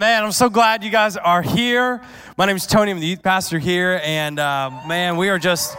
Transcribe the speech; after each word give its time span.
Man, 0.00 0.22
I'm 0.22 0.30
so 0.30 0.48
glad 0.48 0.84
you 0.84 0.90
guys 0.90 1.16
are 1.16 1.42
here. 1.42 2.00
My 2.36 2.46
name 2.46 2.54
is 2.54 2.68
Tony. 2.68 2.92
I'm 2.92 3.00
the 3.00 3.06
youth 3.08 3.20
pastor 3.20 3.58
here, 3.58 4.00
and 4.04 4.38
uh, 4.38 4.70
man, 4.86 5.16
we 5.16 5.28
are 5.28 5.40
just 5.40 5.76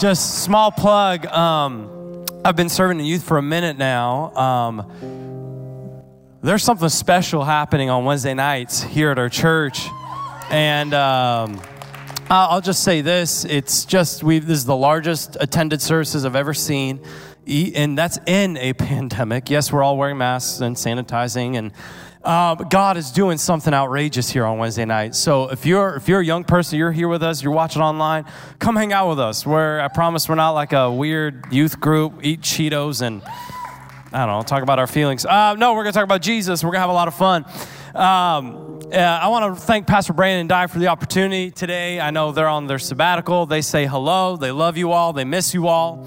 just 0.00 0.42
small 0.42 0.72
plug. 0.72 1.26
Um, 1.26 2.24
I've 2.44 2.56
been 2.56 2.68
serving 2.68 2.98
the 2.98 3.04
youth 3.04 3.22
for 3.22 3.38
a 3.38 3.42
minute 3.42 3.78
now. 3.78 4.34
Um, 4.34 6.02
there's 6.42 6.64
something 6.64 6.88
special 6.88 7.44
happening 7.44 7.90
on 7.90 8.04
Wednesday 8.04 8.34
nights 8.34 8.82
here 8.82 9.12
at 9.12 9.20
our 9.20 9.28
church, 9.28 9.86
and 10.50 10.92
um, 10.92 11.60
I'll 12.28 12.60
just 12.60 12.82
say 12.82 13.02
this: 13.02 13.44
it's 13.44 13.84
just 13.84 14.24
we. 14.24 14.40
This 14.40 14.58
is 14.58 14.64
the 14.64 14.74
largest 14.74 15.36
attended 15.38 15.80
services 15.80 16.24
I've 16.24 16.34
ever 16.34 16.54
seen, 16.54 16.98
and 17.46 17.96
that's 17.96 18.18
in 18.26 18.56
a 18.56 18.72
pandemic. 18.72 19.48
Yes, 19.48 19.72
we're 19.72 19.84
all 19.84 19.96
wearing 19.96 20.18
masks 20.18 20.60
and 20.60 20.74
sanitizing 20.74 21.56
and 21.56 21.70
uh, 22.24 22.54
God 22.54 22.96
is 22.96 23.10
doing 23.10 23.38
something 23.38 23.74
outrageous 23.74 24.30
here 24.30 24.44
on 24.44 24.58
Wednesday 24.58 24.84
night. 24.84 25.14
So 25.14 25.48
if 25.50 25.66
you're 25.66 25.96
if 25.96 26.08
you're 26.08 26.20
a 26.20 26.24
young 26.24 26.44
person, 26.44 26.78
you're 26.78 26.92
here 26.92 27.08
with 27.08 27.22
us, 27.22 27.42
you're 27.42 27.52
watching 27.52 27.82
online, 27.82 28.24
come 28.58 28.76
hang 28.76 28.92
out 28.92 29.08
with 29.08 29.18
us. 29.18 29.44
Where 29.44 29.80
I 29.80 29.88
promise 29.88 30.28
we're 30.28 30.36
not 30.36 30.50
like 30.50 30.72
a 30.72 30.90
weird 30.90 31.46
youth 31.50 31.80
group, 31.80 32.20
eat 32.22 32.40
Cheetos 32.40 33.02
and 33.02 33.22
I 34.12 34.26
don't 34.26 34.38
know, 34.38 34.42
talk 34.42 34.62
about 34.62 34.78
our 34.78 34.86
feelings. 34.86 35.26
Uh, 35.26 35.54
no, 35.54 35.74
we're 35.74 35.82
gonna 35.82 35.92
talk 35.92 36.04
about 36.04 36.22
Jesus. 36.22 36.62
We're 36.62 36.70
gonna 36.70 36.80
have 36.80 36.90
a 36.90 36.92
lot 36.92 37.08
of 37.08 37.14
fun. 37.14 37.44
Um, 37.94 38.80
uh, 38.92 38.98
I 38.98 39.28
want 39.28 39.54
to 39.56 39.60
thank 39.60 39.86
Pastor 39.86 40.12
Brandon 40.12 40.40
and 40.40 40.48
Di 40.48 40.66
for 40.66 40.78
the 40.78 40.88
opportunity 40.88 41.50
today. 41.50 41.98
I 41.98 42.10
know 42.10 42.30
they're 42.30 42.46
on 42.46 42.66
their 42.66 42.78
sabbatical. 42.78 43.46
They 43.46 43.62
say 43.62 43.86
hello. 43.86 44.36
They 44.36 44.50
love 44.50 44.76
you 44.76 44.92
all. 44.92 45.12
They 45.12 45.24
miss 45.24 45.54
you 45.54 45.66
all. 45.66 46.06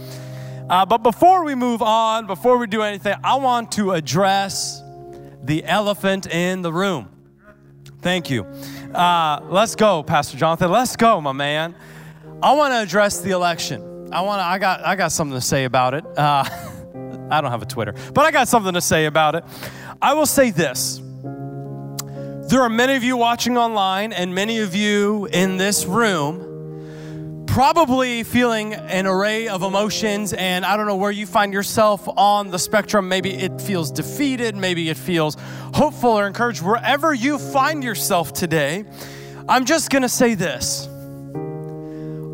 Uh, 0.69 0.85
but 0.85 0.99
before 0.99 1.43
we 1.43 1.55
move 1.55 1.81
on, 1.81 2.25
before 2.25 2.57
we 2.57 2.67
do 2.67 2.83
anything, 2.83 3.15
I 3.23 3.35
want 3.35 3.71
to 3.73 3.91
address 3.91 4.81
the 5.45 5.63
elephant 5.63 6.27
in 6.27 6.61
the 6.61 6.73
room. 6.73 7.09
Thank 8.01 8.29
you. 8.29 8.43
Uh, 8.93 9.39
let's 9.49 9.75
go, 9.75 10.03
Pastor 10.03 10.37
Jonathan. 10.37 10.71
Let's 10.71 10.95
go, 10.95 11.21
my 11.21 11.31
man. 11.31 11.75
I 12.41 12.53
want 12.53 12.73
to 12.73 12.81
address 12.81 13.21
the 13.21 13.31
election. 13.31 14.09
I 14.11 14.21
want. 14.21 14.41
I 14.41 14.59
got. 14.59 14.85
I 14.85 14.95
got 14.95 15.11
something 15.11 15.37
to 15.37 15.41
say 15.41 15.65
about 15.65 15.93
it. 15.93 16.05
Uh, 16.17 16.43
I 17.31 17.41
don't 17.41 17.51
have 17.51 17.61
a 17.61 17.65
Twitter, 17.65 17.93
but 18.13 18.25
I 18.25 18.31
got 18.31 18.47
something 18.47 18.73
to 18.73 18.81
say 18.81 19.05
about 19.05 19.35
it. 19.35 19.43
I 20.01 20.13
will 20.13 20.27
say 20.27 20.51
this. 20.51 21.01
There 22.47 22.61
are 22.61 22.69
many 22.69 22.95
of 22.95 23.03
you 23.03 23.17
watching 23.17 23.57
online 23.57 24.13
and 24.13 24.35
many 24.35 24.59
of 24.59 24.75
you 24.75 25.25
in 25.25 25.57
this 25.57 25.85
room 25.85 26.54
probably 27.55 28.23
feeling 28.23 28.73
an 28.73 29.07
array 29.07 29.47
of 29.47 29.63
emotions, 29.63 30.33
and 30.33 30.65
I 30.65 30.75
don't 30.75 30.87
know 30.87 30.97
where 30.97 31.09
you 31.09 31.25
find 31.25 31.53
yourself 31.53 32.05
on 32.17 32.51
the 32.51 32.59
spectrum. 32.59 33.07
Maybe 33.07 33.33
it 33.33 33.61
feels 33.61 33.91
defeated, 33.91 34.57
maybe 34.57 34.89
it 34.89 34.97
feels 34.97 35.37
hopeful 35.73 36.09
or 36.09 36.27
encouraged. 36.27 36.61
Wherever 36.61 37.13
you 37.13 37.39
find 37.39 37.81
yourself 37.81 38.33
today, 38.33 38.83
I'm 39.47 39.63
just 39.63 39.89
gonna 39.89 40.09
say 40.09 40.33
this 40.33 40.89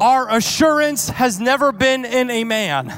our 0.02 0.28
assurance 0.36 1.10
has 1.10 1.40
never 1.40 1.72
been 1.72 2.04
in 2.04 2.32
a 2.32 2.44
man 2.44 2.90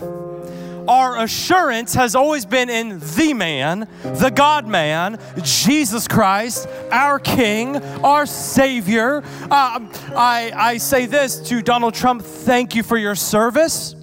our 0.88 1.20
assurance 1.20 1.94
has 1.95 2.16
always 2.16 2.45
been 2.45 2.70
in 2.70 3.00
the 3.00 3.34
man, 3.34 3.88
the 4.03 4.31
God 4.34 4.67
man, 4.67 5.20
Jesus 5.42 6.08
Christ, 6.08 6.67
our 6.92 7.20
King, 7.20 7.78
our 8.03 8.26
Savior. 8.26 9.23
Uh, 9.50 9.80
I, 10.16 10.52
I 10.56 10.78
say 10.78 11.06
this 11.06 11.39
to 11.50 11.61
Donald 11.61 11.94
Trump 11.94 12.22
thank 12.23 12.76
you 12.76 12.84
for 12.84 12.98
your 12.98 13.16
service. 13.16 13.95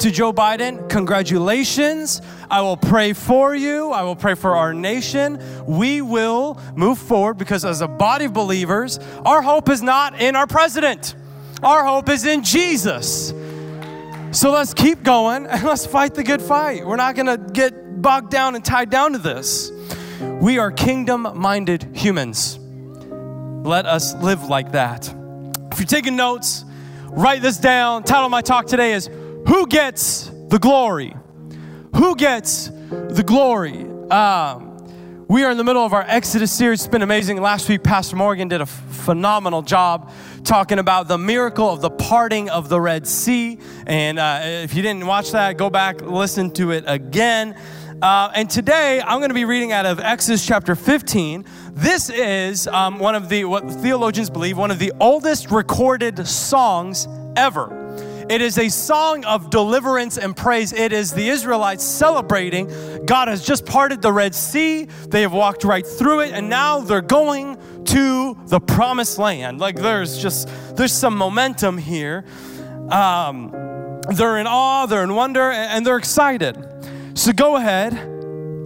To 0.00 0.12
Joe 0.12 0.32
Biden, 0.32 0.88
congratulations. 0.88 2.22
I 2.48 2.60
will 2.60 2.76
pray 2.76 3.12
for 3.12 3.52
you. 3.52 3.90
I 3.90 4.02
will 4.02 4.14
pray 4.14 4.34
for 4.34 4.54
our 4.54 4.72
nation. 4.72 5.42
We 5.66 6.02
will 6.02 6.60
move 6.76 6.98
forward 6.98 7.34
because, 7.34 7.64
as 7.64 7.80
a 7.80 7.88
body 7.88 8.26
of 8.26 8.32
believers, 8.32 9.00
our 9.26 9.42
hope 9.42 9.68
is 9.68 9.82
not 9.82 10.20
in 10.20 10.36
our 10.36 10.46
president, 10.46 11.16
our 11.64 11.84
hope 11.84 12.08
is 12.08 12.24
in 12.24 12.44
Jesus. 12.44 13.32
So 14.30 14.52
let's 14.52 14.74
keep 14.74 15.02
going 15.02 15.46
and 15.46 15.64
let's 15.64 15.86
fight 15.86 16.14
the 16.14 16.22
good 16.22 16.42
fight. 16.42 16.86
We're 16.86 16.96
not 16.96 17.14
going 17.14 17.26
to 17.26 17.38
get 17.52 18.02
bogged 18.02 18.30
down 18.30 18.54
and 18.54 18.64
tied 18.64 18.90
down 18.90 19.12
to 19.12 19.18
this. 19.18 19.72
We 20.20 20.58
are 20.58 20.70
kingdom 20.70 21.26
minded 21.34 21.96
humans. 21.96 22.58
Let 22.58 23.86
us 23.86 24.14
live 24.16 24.44
like 24.44 24.72
that. 24.72 25.08
If 25.72 25.78
you're 25.78 25.86
taking 25.86 26.14
notes, 26.14 26.64
write 27.06 27.40
this 27.40 27.56
down. 27.56 28.02
Title 28.02 28.26
of 28.26 28.30
my 28.30 28.42
talk 28.42 28.66
today 28.66 28.92
is 28.92 29.06
Who 29.46 29.66
Gets 29.66 30.30
the 30.48 30.58
Glory? 30.58 31.14
Who 31.96 32.14
Gets 32.14 32.68
the 32.68 33.24
Glory? 33.26 33.80
Um, 34.10 34.67
we 35.28 35.44
are 35.44 35.50
in 35.50 35.58
the 35.58 35.64
middle 35.64 35.84
of 35.84 35.92
our 35.92 36.04
Exodus 36.08 36.50
series. 36.50 36.80
It's 36.80 36.88
been 36.88 37.02
amazing. 37.02 37.42
Last 37.42 37.68
week, 37.68 37.82
Pastor 37.82 38.16
Morgan 38.16 38.48
did 38.48 38.62
a 38.62 38.66
phenomenal 38.66 39.60
job 39.60 40.10
talking 40.42 40.78
about 40.78 41.06
the 41.06 41.18
miracle 41.18 41.70
of 41.70 41.82
the 41.82 41.90
parting 41.90 42.48
of 42.48 42.70
the 42.70 42.80
Red 42.80 43.06
Sea. 43.06 43.58
And 43.86 44.18
uh, 44.18 44.40
if 44.42 44.74
you 44.74 44.80
didn't 44.80 45.06
watch 45.06 45.32
that, 45.32 45.58
go 45.58 45.68
back, 45.68 46.00
listen 46.00 46.50
to 46.52 46.70
it 46.70 46.84
again. 46.86 47.54
Uh, 48.00 48.30
and 48.34 48.48
today, 48.48 49.02
I'm 49.02 49.18
going 49.18 49.28
to 49.28 49.34
be 49.34 49.44
reading 49.44 49.70
out 49.70 49.84
of 49.84 50.00
Exodus 50.00 50.46
chapter 50.46 50.74
15. 50.74 51.44
This 51.72 52.08
is 52.08 52.66
um, 52.66 52.98
one 52.98 53.14
of 53.14 53.28
the, 53.28 53.44
what 53.44 53.70
theologians 53.70 54.30
believe, 54.30 54.56
one 54.56 54.70
of 54.70 54.78
the 54.78 54.94
oldest 54.98 55.50
recorded 55.50 56.26
songs 56.26 57.06
ever. 57.36 57.77
It 58.28 58.42
is 58.42 58.58
a 58.58 58.68
song 58.68 59.24
of 59.24 59.48
deliverance 59.48 60.18
and 60.18 60.36
praise. 60.36 60.72
It 60.72 60.92
is 60.92 61.12
the 61.12 61.28
Israelites 61.28 61.82
celebrating 61.82 62.68
God 63.06 63.28
has 63.28 63.42
just 63.42 63.64
parted 63.64 64.02
the 64.02 64.12
Red 64.12 64.34
Sea. 64.34 64.84
They 65.08 65.22
have 65.22 65.32
walked 65.32 65.64
right 65.64 65.86
through 65.86 66.20
it, 66.20 66.32
and 66.32 66.50
now 66.50 66.80
they're 66.80 67.00
going 67.00 67.56
to 67.86 68.36
the 68.46 68.60
promised 68.60 69.18
land. 69.18 69.60
Like 69.60 69.76
there's 69.76 70.20
just, 70.20 70.48
there's 70.76 70.92
some 70.92 71.16
momentum 71.16 71.78
here. 71.78 72.26
Um, 72.90 73.50
they're 74.10 74.36
in 74.36 74.46
awe, 74.46 74.84
they're 74.84 75.04
in 75.04 75.14
wonder, 75.14 75.50
and 75.50 75.86
they're 75.86 75.96
excited. 75.96 76.56
So 77.14 77.32
go 77.32 77.56
ahead. 77.56 77.94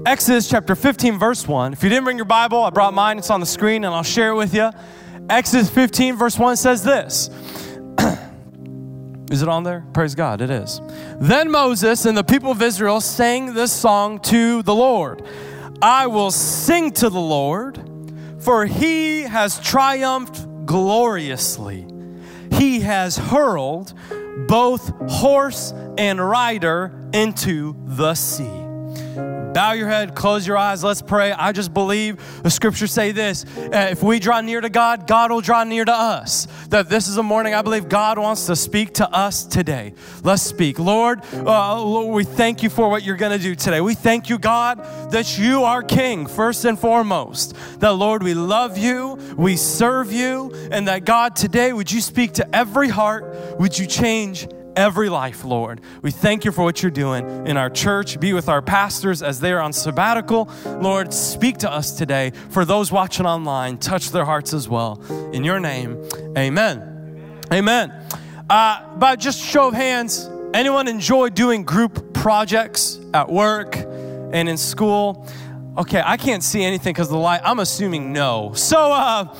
Exodus 0.05 0.49
chapter 0.49 0.75
15, 0.75 1.21
verse 1.21 1.47
1. 1.47 1.73
If 1.73 1.85
you 1.85 1.89
didn't 1.89 2.03
bring 2.05 2.17
your 2.17 2.25
Bible, 2.25 2.65
I 2.65 2.71
brought 2.71 2.95
mine. 2.95 3.19
It's 3.19 3.31
on 3.31 3.39
the 3.39 3.47
screen, 3.47 3.85
and 3.85 3.95
I'll 3.95 4.03
share 4.03 4.31
it 4.31 4.37
with 4.37 4.55
you. 4.55 4.71
Exodus 5.31 5.71
15, 5.71 6.17
verse 6.17 6.37
1 6.37 6.57
says 6.57 6.83
this 6.83 7.31
Is 9.33 9.41
it 9.41 9.49
on 9.49 9.63
there? 9.63 9.83
Praise 9.95 10.15
God, 10.15 10.43
it 10.43 10.51
is. 10.51 10.79
Then 11.19 11.51
Moses 11.51 12.05
and 12.05 12.15
the 12.15 12.23
people 12.23 12.51
of 12.51 12.61
Israel 12.61 13.01
sang 13.01 13.55
this 13.55 13.73
song 13.73 14.19
to 14.21 14.63
the 14.63 14.75
Lord 14.75 15.27
I 15.81 16.07
will 16.07 16.31
sing 16.31 16.93
to 16.93 17.09
the 17.09 17.19
Lord, 17.19 17.81
for 18.39 18.67
he 18.67 19.23
has 19.23 19.59
triumphed 19.59 20.47
gloriously. 20.67 21.87
He 22.53 22.81
has 22.81 23.17
hurled 23.17 23.95
both 24.47 24.93
horse 25.11 25.73
and 25.97 26.21
rider 26.21 26.93
into 27.15 27.75
the 27.85 28.15
sea. 28.15 28.62
Bow 29.53 29.73
your 29.73 29.89
head, 29.89 30.15
close 30.15 30.47
your 30.47 30.57
eyes, 30.57 30.83
let's 30.83 31.03
pray. 31.03 31.33
I 31.33 31.53
just 31.53 31.75
believe 31.75 32.43
the 32.43 32.51
scriptures 32.51 32.93
say 32.93 33.13
this 33.13 33.45
uh, 33.59 33.89
if 33.91 34.03
we 34.03 34.19
draw 34.19 34.41
near 34.41 34.61
to 34.61 34.69
God, 34.69 35.07
God 35.07 35.31
will 35.31 35.41
draw 35.41 35.65
near 35.65 35.85
to 35.85 35.93
us. 35.93 36.47
That 36.69 36.89
this 36.89 37.09
is 37.09 37.17
a 37.19 37.23
morning 37.23 37.55
I 37.55 37.63
believe 37.63 37.89
God 37.89 38.19
wants 38.19 38.47
to 38.47 38.57
speak 38.57 38.95
to 38.95 39.11
us 39.11 39.45
today. 39.45 39.95
Let's 40.23 40.43
speak. 40.43 40.79
Lord, 40.79 41.21
uh, 41.35 41.83
Lord 41.83 42.15
we 42.15 42.25
thank 42.25 42.63
you 42.63 42.71
for 42.71 42.89
what 42.89 43.03
you're 43.03 43.17
going 43.17 43.37
to 43.37 43.43
do 43.43 43.55
today. 43.55 43.81
We 43.81 43.95
thank 43.95 44.29
you, 44.29 44.39
God, 44.39 44.79
that 45.11 45.39
you 45.39 45.65
are 45.65 45.83
King, 45.83 46.27
first 46.27 46.65
and 46.65 46.79
foremost. 46.79 47.55
That, 47.81 47.93
Lord, 47.93 48.23
we 48.23 48.35
love 48.35 48.79
you, 48.79 49.19
we 49.37 49.57
serve 49.57 50.13
you, 50.13 50.53
and 50.71 50.89
that, 50.89 51.05
God, 51.05 51.37
today, 51.37 51.73
would 51.73 51.91
you 51.91 52.01
speak 52.01 52.33
to 52.35 52.55
every 52.55 52.89
heart? 52.89 53.61
Would 53.61 53.79
you 53.79 53.87
change 53.87 54.49
every 54.77 55.09
life, 55.09 55.45
Lord. 55.45 55.81
We 56.03 56.11
thank 56.11 56.45
you 56.45 56.53
for 56.53 56.63
what 56.63 56.83
you're 56.83 56.91
doing 56.91 57.47
in 57.47 57.57
our 57.57 57.71
church. 57.71 58.19
Be 58.21 58.33
with 58.33 58.49
our 58.49 58.63
pastors 58.63 59.23
as 59.23 59.41
they 59.41 59.53
are 59.53 59.61
on 59.61 59.73
sabbatical. 59.73 60.51
Lord, 60.65 61.13
speak 61.13 61.59
to 61.59 61.71
us 61.71 61.93
today. 61.93 62.33
For 62.51 62.65
those 62.65 62.91
watching 62.93 63.27
online, 63.27 63.79
touch 63.79 64.11
their 64.11 64.25
hearts 64.25 64.53
as 64.53 64.69
well. 64.69 65.03
In 65.33 65.45
your 65.45 65.61
name, 65.61 66.03
amen. 66.37 67.41
Amen. 67.53 67.93
Uh, 68.49 68.97
by 68.97 69.17
just 69.17 69.41
show 69.41 69.69
of 69.69 69.75
hands, 69.75 70.29
anyone 70.55 70.89
enjoy 70.89 71.29
doing 71.29 71.65
group 71.65 72.15
projects 72.15 72.99
at 73.15 73.31
work 73.31 73.77
and 73.77 74.49
in 74.49 74.57
school? 74.57 75.29
Okay, 75.77 76.03
I 76.05 76.17
can't 76.17 76.43
see 76.43 76.63
anything 76.63 76.93
because 76.93 77.09
the 77.09 77.17
light. 77.17 77.41
I'm 77.45 77.59
assuming 77.59 78.13
no. 78.13 78.53
So, 78.55 78.93
uh, 78.93 79.35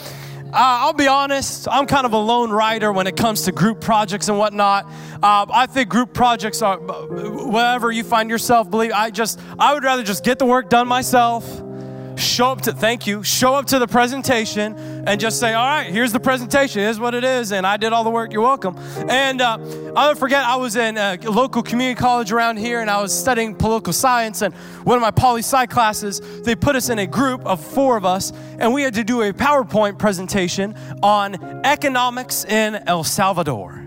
uh, 0.53 0.85
I'll 0.85 0.93
be 0.93 1.07
honest, 1.09 1.67
I'm 1.71 1.87
kind 1.87 2.05
of 2.05 2.13
a 2.13 2.19
lone 2.19 2.51
rider 2.51 2.93
when 2.93 3.07
it 3.07 3.17
comes 3.17 3.43
to 3.43 3.53
group 3.53 3.81
projects 3.81 4.29
and 4.29 4.37
whatnot. 4.37 4.85
Uh, 5.23 5.47
I 5.51 5.65
think 5.67 5.89
group 5.89 6.13
projects 6.13 6.61
are, 6.61 6.79
wherever 6.79 7.91
you 7.91 8.05
find 8.05 8.29
yourself, 8.29 8.71
believe, 8.71 8.93
I 8.93 9.11
just, 9.11 9.41
I 9.59 9.73
would 9.73 9.83
rather 9.83 10.03
just 10.03 10.25
get 10.25 10.39
the 10.39 10.45
work 10.45 10.69
done 10.69 10.89
myself, 10.89 11.62
show 12.23 12.47
up 12.47 12.63
to, 12.63 12.73
thank 12.73 13.07
you, 13.07 13.23
show 13.23 13.55
up 13.55 13.67
to 13.67 13.79
the 13.79 13.87
presentation 13.87 14.75
and 15.07 15.21
just 15.21 15.41
say, 15.41 15.53
all 15.55 15.67
right, 15.67 15.91
here's 15.91 16.13
the 16.13 16.21
presentation, 16.21 16.81
here's 16.81 17.01
what 17.01 17.15
it 17.15 17.25
is, 17.25 17.53
and 17.53 17.67
I 17.67 17.77
did 17.77 17.93
all 17.93 18.05
the 18.05 18.11
work, 18.11 18.33
you're 18.33 18.43
welcome. 18.43 18.77
And 19.09 19.41
uh, 19.41 19.59
I'll 19.97 20.09
never 20.09 20.19
forget, 20.19 20.45
I 20.45 20.57
was 20.57 20.77
in 20.77 20.97
a 20.97 21.17
local 21.25 21.63
community 21.63 21.99
college 21.99 22.33
around 22.33 22.59
here 22.59 22.81
and 22.81 22.89
I 22.89 23.01
was 23.03 23.13
studying 23.19 23.55
political 23.55 23.93
science, 23.93 24.43
and 24.43 24.55
one 24.85 24.97
of 24.97 25.03
my 25.03 25.11
poli 25.11 25.41
sci 25.41 25.67
classes, 25.67 26.21
they 26.43 26.55
put 26.55 26.77
us 26.77 26.89
in 26.89 26.99
a 26.99 27.07
group 27.07 27.45
of 27.45 27.65
four 27.65 27.97
of 27.97 28.05
us, 28.05 28.33
and 28.59 28.73
we 28.73 28.83
had 28.83 28.95
to 28.95 29.05
do 29.05 29.23
a 29.23 29.33
PowerPoint 29.33 29.99
presentation 29.99 30.75
on 31.03 31.35
economics 31.65 32.45
in 32.45 32.77
El 32.87 33.05
Salvador 33.05 33.82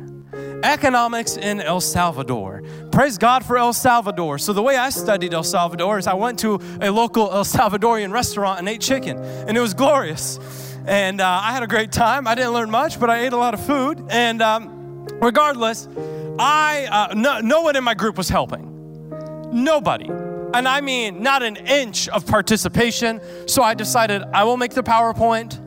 economics 0.65 1.37
in 1.37 1.61
El 1.61 1.79
Salvador. 1.79 2.63
Praise 2.91 3.17
God 3.17 3.45
for 3.45 3.57
El 3.57 3.73
Salvador. 3.73 4.37
So, 4.39 4.51
the 4.51 4.61
way 4.61 4.75
I 4.75 4.89
studied 4.89 5.33
El 5.33 5.43
Salvador 5.43 5.99
is 5.99 6.07
I 6.07 6.13
went 6.13 6.39
to 6.39 6.59
a 6.81 6.89
local 6.89 7.31
El 7.31 7.45
Salvadorian 7.45 8.11
restaurant 8.11 8.59
and 8.59 8.67
ate 8.67 8.81
chicken, 8.81 9.17
and 9.17 9.55
it 9.55 9.61
was 9.61 9.73
glorious. 9.73 10.39
And 10.85 11.21
uh, 11.21 11.39
I 11.43 11.51
had 11.51 11.63
a 11.63 11.67
great 11.67 11.91
time. 11.91 12.27
I 12.27 12.35
didn't 12.35 12.53
learn 12.53 12.69
much, 12.69 12.99
but 12.99 13.09
I 13.09 13.25
ate 13.25 13.33
a 13.33 13.37
lot 13.37 13.53
of 13.53 13.65
food. 13.65 14.05
And 14.09 14.41
um, 14.41 15.07
regardless, 15.21 15.87
I 16.37 16.87
uh, 16.91 17.13
no, 17.15 17.39
no 17.39 17.61
one 17.61 17.75
in 17.75 17.83
my 17.83 17.93
group 17.93 18.17
was 18.17 18.29
helping. 18.29 18.71
Nobody. 19.51 20.09
And 20.53 20.67
I 20.67 20.81
mean, 20.81 21.21
not 21.21 21.43
an 21.43 21.57
inch 21.57 22.07
of 22.09 22.25
participation. 22.25 23.19
So 23.47 23.61
I 23.63 23.73
decided 23.73 24.23
I 24.33 24.43
will 24.43 24.57
make 24.57 24.73
the 24.73 24.83
PowerPoint. 24.83 25.59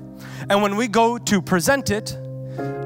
And 0.48 0.62
when 0.62 0.76
we 0.76 0.88
go 0.88 1.18
to 1.18 1.42
present 1.42 1.90
it, 1.90 2.16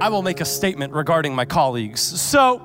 I 0.01 0.09
will 0.09 0.23
make 0.23 0.41
a 0.41 0.45
statement 0.45 0.93
regarding 0.93 1.35
my 1.35 1.45
colleagues. 1.45 2.01
So 2.01 2.61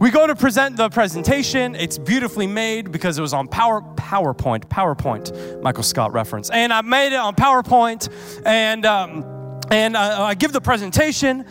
we 0.00 0.10
go 0.10 0.26
to 0.26 0.34
present 0.34 0.76
the 0.76 0.88
presentation. 0.88 1.74
It's 1.74 1.98
beautifully 1.98 2.46
made 2.46 2.92
because 2.92 3.18
it 3.18 3.22
was 3.22 3.34
on 3.34 3.48
Power 3.48 3.82
PowerPoint. 3.96 4.64
PowerPoint, 4.68 5.62
Michael 5.62 5.82
Scott 5.82 6.12
reference. 6.12 6.50
And 6.50 6.72
I 6.72 6.82
made 6.82 7.12
it 7.12 7.18
on 7.18 7.34
PowerPoint, 7.34 8.08
and 8.46 8.86
um, 8.86 9.60
and 9.70 9.96
I, 9.96 10.28
I 10.28 10.34
give 10.34 10.52
the 10.52 10.60
presentation. 10.60 11.44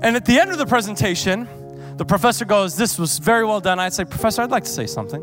And 0.00 0.16
at 0.16 0.24
the 0.24 0.38
end 0.38 0.52
of 0.52 0.58
the 0.58 0.66
presentation, 0.66 1.48
the 1.96 2.04
professor 2.04 2.44
goes, 2.44 2.76
"This 2.76 2.98
was 2.98 3.18
very 3.18 3.44
well 3.44 3.60
done." 3.60 3.78
I 3.78 3.88
say, 3.88 4.04
"Professor, 4.04 4.42
I'd 4.42 4.50
like 4.50 4.64
to 4.64 4.70
say 4.70 4.86
something." 4.86 5.22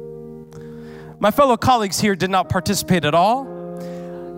My 1.19 1.31
fellow 1.31 1.57
colleagues 1.57 1.99
here 1.99 2.15
did 2.15 2.29
not 2.29 2.49
participate 2.49 3.05
at 3.05 3.15
all, 3.15 3.47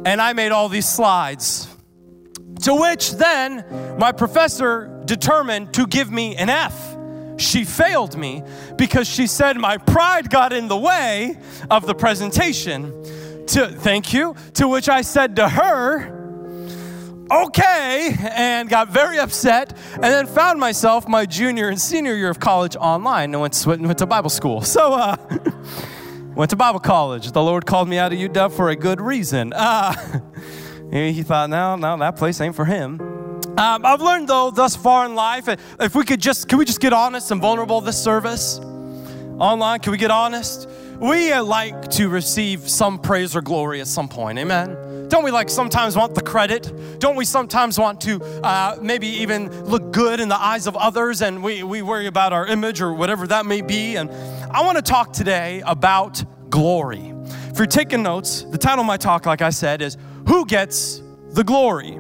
and 0.06 0.22
I 0.22 0.34
made 0.34 0.52
all 0.52 0.70
these 0.70 0.88
slides 0.88 1.68
to 2.62 2.74
which 2.74 3.12
then 3.14 3.66
my 4.00 4.12
professor 4.12 5.02
determined 5.06 5.74
to 5.74 5.88
give 5.88 6.12
me 6.12 6.36
an 6.36 6.50
F. 6.50 6.96
She 7.38 7.64
failed 7.66 8.18
me 8.18 8.44
because 8.78 9.08
she 9.08 9.28
said 9.28 9.58
my 9.58 9.78
pride 9.78 10.30
got 10.30 10.54
in 10.54 10.68
the 10.68 10.78
way 10.78 11.38
of 11.70 11.86
the 11.86 11.96
presentation. 11.96 12.92
To 13.48 13.68
thank 13.68 14.12
you, 14.12 14.36
to 14.56 14.68
which 14.68 14.90
I 14.90 15.02
said 15.02 15.38
to 15.38 15.48
her, 15.48 16.18
okay, 17.32 18.16
and 18.32 18.68
got 18.68 18.90
very 18.90 19.20
upset, 19.20 19.78
and 19.94 20.04
then 20.04 20.26
found 20.28 20.60
myself 20.60 21.08
my 21.08 21.26
junior 21.26 21.70
and 21.70 21.80
senior 21.80 22.16
year 22.16 22.30
of 22.30 22.40
college 22.40 22.76
online 22.76 23.34
and 23.34 23.42
went 23.42 23.54
to, 23.54 23.70
went 23.70 23.98
to 24.00 24.06
Bible 24.06 24.30
school. 24.30 24.62
So, 24.62 24.94
uh, 24.94 25.16
went 26.36 26.50
to 26.50 26.56
Bible 26.56 26.80
college. 26.80 27.32
The 27.32 27.42
Lord 27.42 27.66
called 27.66 27.88
me 27.88 27.98
out 27.98 28.12
of 28.12 28.20
UW 28.20 28.52
for 28.52 28.70
a 28.70 28.76
good 28.76 29.00
reason. 29.00 29.54
Uh, 29.54 29.94
he 30.92 31.24
thought, 31.24 31.50
no, 31.50 31.76
no, 31.76 31.98
that 31.98 32.16
place 32.16 32.40
ain't 32.42 32.56
for 32.56 32.66
him. 32.66 33.02
Um, 33.58 33.86
I've 33.86 34.02
learned 34.02 34.28
though 34.28 34.52
thus 34.52 34.76
far 34.76 35.06
in 35.06 35.16
life, 35.16 35.48
if 35.80 35.96
we 35.96 36.06
could 36.06 36.22
just, 36.22 36.48
can 36.48 36.60
we 36.60 36.66
just 36.66 36.80
get 36.80 36.94
honest 36.94 37.32
and 37.32 37.42
vulnerable 37.42 37.82
this 37.82 38.02
service? 38.02 38.60
Online, 39.40 39.80
can 39.80 39.92
we 39.92 39.98
get 39.98 40.12
honest? 40.12 40.70
We 41.00 41.34
like 41.40 41.90
to 41.92 42.10
receive 42.10 42.70
some 42.70 43.00
praise 43.00 43.36
or 43.36 43.42
glory 43.42 43.82
at 43.82 43.88
some 43.88 44.08
point, 44.08 44.40
amen? 44.40 45.08
Don't 45.10 45.24
we 45.24 45.32
like 45.32 45.50
sometimes 45.50 45.96
want 45.96 46.16
the 46.16 46.22
credit? 46.22 46.72
Don't 47.00 47.16
we 47.16 47.24
sometimes 47.24 47.80
want 47.80 48.02
to 48.02 48.22
uh, 48.44 48.78
maybe 48.82 49.08
even 49.08 49.50
look 49.66 49.92
good 49.92 50.20
in 50.20 50.28
the 50.28 50.40
eyes 50.40 50.68
of 50.68 50.76
others 50.76 51.22
and 51.22 51.44
we, 51.44 51.64
we 51.64 51.82
worry 51.82 52.08
about 52.08 52.34
our 52.34 52.46
image 52.46 52.82
or 52.82 52.94
whatever 52.94 53.26
that 53.28 53.46
may 53.46 53.62
be? 53.62 53.96
And 53.96 54.10
I 54.52 54.66
want 54.66 54.78
to 54.78 54.82
talk 54.82 55.14
today 55.14 55.62
about 55.66 56.24
glory. 56.50 57.14
If 57.50 57.58
you're 57.58 57.68
taking 57.68 58.04
notes, 58.04 58.44
the 58.44 58.58
title 58.58 58.82
of 58.82 58.88
my 58.88 58.98
talk, 58.98 59.26
like 59.26 59.42
I 59.42 59.50
said, 59.50 59.82
is 59.82 59.98
who 60.28 60.46
gets 60.46 61.02
the 61.32 61.44
glory? 61.44 62.00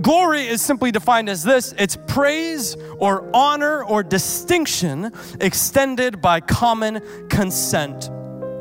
Glory 0.00 0.46
is 0.46 0.62
simply 0.62 0.90
defined 0.90 1.28
as 1.28 1.42
this 1.42 1.74
it's 1.78 1.96
praise 2.06 2.76
or 2.98 3.30
honor 3.34 3.84
or 3.84 4.02
distinction 4.02 5.12
extended 5.40 6.20
by 6.20 6.40
common 6.40 7.00
consent. 7.28 8.10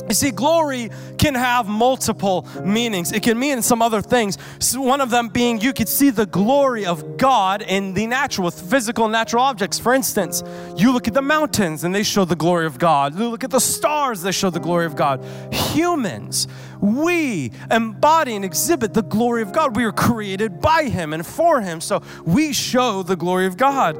You 0.10 0.16
see, 0.16 0.32
glory 0.32 0.90
can 1.20 1.36
have 1.36 1.68
multiple 1.68 2.48
meanings. 2.66 3.12
It 3.12 3.22
can 3.22 3.38
mean 3.38 3.62
some 3.62 3.84
other 3.84 4.02
things. 4.02 4.40
One 4.74 5.02
of 5.02 5.12
them 5.12 5.28
being 5.28 5.62
you 5.62 5.72
could 5.72 5.88
see 5.88 6.10
the 6.10 6.26
glory 6.26 6.88
of 6.88 7.18
God 7.18 7.62
in 7.62 7.94
the 7.94 8.08
natural, 8.08 8.46
with 8.46 8.60
physical 8.60 9.08
natural 9.08 9.44
objects. 9.44 9.78
For 9.78 9.94
instance, 9.94 10.44
you 10.76 10.92
look 10.92 11.08
at 11.08 11.14
the 11.14 11.22
mountains 11.22 11.84
and 11.84 11.94
they 11.94 12.02
show 12.02 12.26
the 12.26 12.36
glory 12.36 12.66
of 12.66 12.80
God. 12.80 13.20
You 13.20 13.30
look 13.30 13.44
at 13.44 13.52
the 13.52 13.60
stars, 13.60 14.24
they 14.24 14.32
show 14.32 14.50
the 14.50 14.60
glory 14.60 14.88
of 14.88 14.96
God. 14.96 15.24
Humans, 15.54 16.48
we 16.82 17.52
embody 17.70 18.36
and 18.36 18.44
exhibit 18.44 18.96
the 18.96 19.04
glory 19.04 19.44
of 19.44 19.52
God. 19.52 19.76
We 19.76 19.84
are 19.84 19.92
created 19.92 20.60
by 20.60 20.86
Him 20.86 21.14
and 21.14 21.24
for 21.24 21.62
Him, 21.62 21.82
so 21.82 22.02
we 22.26 22.52
show 22.52 23.04
the 23.04 23.16
glory 23.16 23.46
of 23.46 23.58
God. 23.58 23.96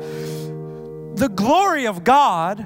The 1.18 1.30
glory 1.36 1.86
of 1.86 2.04
God 2.04 2.66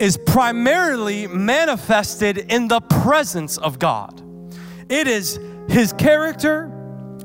is 0.00 0.16
primarily 0.16 1.26
manifested 1.26 2.38
in 2.38 2.68
the 2.68 2.80
presence 2.80 3.58
of 3.58 3.78
God. 3.78 4.22
It 4.88 5.08
is 5.08 5.38
His 5.68 5.92
character, 5.92 6.70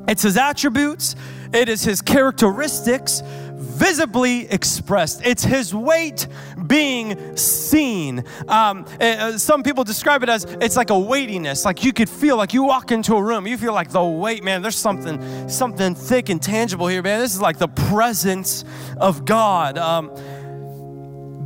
it's 0.08 0.22
His 0.22 0.36
attributes, 0.36 1.14
it 1.52 1.68
is 1.68 1.82
His 1.82 2.02
characteristics 2.02 3.22
visibly 3.54 4.48
expressed. 4.50 5.22
It's 5.24 5.44
His 5.44 5.74
weight 5.74 6.26
being 6.66 7.36
seen. 7.36 8.24
Um, 8.48 8.86
eh, 9.00 9.16
uh, 9.16 9.38
some 9.38 9.62
people 9.62 9.84
describe 9.84 10.22
it 10.22 10.28
as 10.28 10.44
it's 10.60 10.76
like 10.76 10.90
a 10.90 10.98
weightiness, 10.98 11.64
like 11.64 11.84
you 11.84 11.92
could 11.92 12.08
feel, 12.08 12.36
like 12.36 12.54
you 12.54 12.64
walk 12.64 12.92
into 12.92 13.14
a 13.14 13.22
room, 13.22 13.46
you 13.46 13.58
feel 13.58 13.72
like 13.74 13.90
the 13.90 14.04
weight, 14.04 14.42
man. 14.42 14.62
There's 14.62 14.76
something, 14.76 15.48
something 15.48 15.94
thick 15.94 16.28
and 16.28 16.40
tangible 16.40 16.86
here, 16.86 17.02
man. 17.02 17.20
This 17.20 17.34
is 17.34 17.40
like 17.40 17.58
the 17.58 17.68
presence 17.68 18.64
of 18.98 19.24
God. 19.24 19.78
Um, 19.78 20.10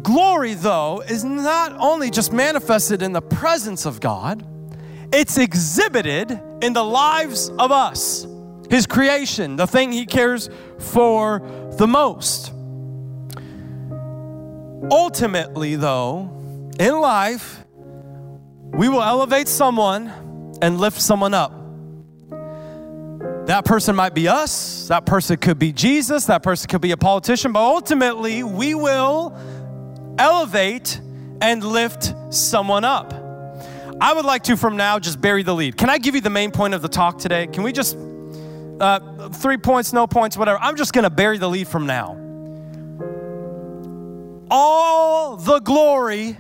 Glory, 0.06 0.54
though, 0.54 1.02
is 1.08 1.24
not 1.24 1.72
only 1.80 2.12
just 2.12 2.32
manifested 2.32 3.02
in 3.02 3.12
the 3.12 3.20
presence 3.20 3.86
of 3.86 3.98
God, 3.98 4.46
it's 5.12 5.36
exhibited 5.36 6.30
in 6.62 6.72
the 6.74 6.84
lives 6.84 7.48
of 7.58 7.72
us, 7.72 8.24
His 8.70 8.86
creation, 8.86 9.56
the 9.56 9.66
thing 9.66 9.90
He 9.90 10.06
cares 10.06 10.48
for 10.78 11.40
the 11.72 11.88
most. 11.88 12.52
Ultimately, 14.92 15.74
though, 15.74 16.70
in 16.78 17.00
life, 17.00 17.64
we 18.62 18.88
will 18.88 19.02
elevate 19.02 19.48
someone 19.48 20.06
and 20.62 20.78
lift 20.78 21.00
someone 21.00 21.34
up. 21.34 21.52
That 23.46 23.64
person 23.64 23.96
might 23.96 24.14
be 24.14 24.28
us, 24.28 24.86
that 24.86 25.04
person 25.04 25.36
could 25.36 25.58
be 25.58 25.72
Jesus, 25.72 26.26
that 26.26 26.44
person 26.44 26.68
could 26.68 26.80
be 26.80 26.92
a 26.92 26.96
politician, 26.96 27.50
but 27.50 27.60
ultimately, 27.60 28.44
we 28.44 28.76
will 28.76 29.36
elevate 30.18 31.00
and 31.40 31.62
lift 31.62 32.14
someone 32.30 32.84
up. 32.84 33.12
I 34.00 34.12
would 34.12 34.24
like 34.24 34.44
to, 34.44 34.56
from 34.56 34.76
now, 34.76 34.98
just 34.98 35.20
bury 35.20 35.42
the 35.42 35.54
lead. 35.54 35.76
Can 35.76 35.88
I 35.88 35.98
give 35.98 36.14
you 36.14 36.20
the 36.20 36.30
main 36.30 36.50
point 36.50 36.74
of 36.74 36.82
the 36.82 36.88
talk 36.88 37.18
today? 37.18 37.46
Can 37.46 37.62
we 37.62 37.72
just, 37.72 37.96
uh, 38.80 39.30
three 39.30 39.56
points, 39.56 39.92
no 39.92 40.06
points, 40.06 40.36
whatever. 40.36 40.58
I'm 40.60 40.76
just 40.76 40.92
going 40.92 41.04
to 41.04 41.10
bury 41.10 41.38
the 41.38 41.48
lead 41.48 41.68
from 41.68 41.86
now. 41.86 42.22
All 44.50 45.36
the 45.36 45.60
glory 45.60 46.36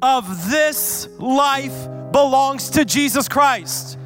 of 0.00 0.50
this 0.50 1.08
life 1.18 1.88
belongs 2.12 2.70
to 2.70 2.84
Jesus 2.84 3.28
Christ. 3.28 3.98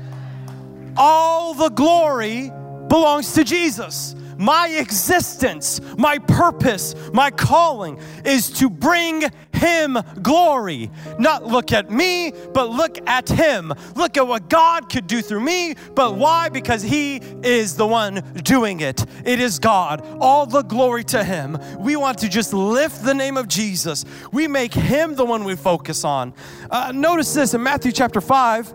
All 0.96 1.54
the 1.54 1.70
glory 1.70 2.50
belongs 2.88 3.34
to 3.34 3.44
Jesus. 3.44 4.14
My 4.42 4.66
existence, 4.66 5.80
my 5.96 6.18
purpose, 6.18 6.96
my 7.12 7.30
calling 7.30 8.00
is 8.24 8.50
to 8.54 8.68
bring 8.68 9.22
Him 9.54 9.96
glory. 10.20 10.90
Not 11.16 11.46
look 11.46 11.70
at 11.70 11.92
me, 11.92 12.32
but 12.52 12.68
look 12.68 12.98
at 13.08 13.28
Him. 13.28 13.72
Look 13.94 14.16
at 14.16 14.26
what 14.26 14.50
God 14.50 14.90
could 14.90 15.06
do 15.06 15.22
through 15.22 15.42
me, 15.42 15.76
but 15.94 16.16
why? 16.16 16.48
Because 16.48 16.82
He 16.82 17.18
is 17.44 17.76
the 17.76 17.86
one 17.86 18.16
doing 18.42 18.80
it. 18.80 19.06
It 19.24 19.38
is 19.38 19.60
God. 19.60 20.04
All 20.20 20.44
the 20.44 20.62
glory 20.62 21.04
to 21.04 21.22
Him. 21.22 21.56
We 21.78 21.94
want 21.94 22.18
to 22.18 22.28
just 22.28 22.52
lift 22.52 23.04
the 23.04 23.14
name 23.14 23.36
of 23.36 23.46
Jesus. 23.46 24.04
We 24.32 24.48
make 24.48 24.74
Him 24.74 25.14
the 25.14 25.24
one 25.24 25.44
we 25.44 25.54
focus 25.54 26.04
on. 26.04 26.34
Uh, 26.68 26.90
notice 26.92 27.32
this 27.32 27.54
in 27.54 27.62
Matthew 27.62 27.92
chapter 27.92 28.20
5. 28.20 28.74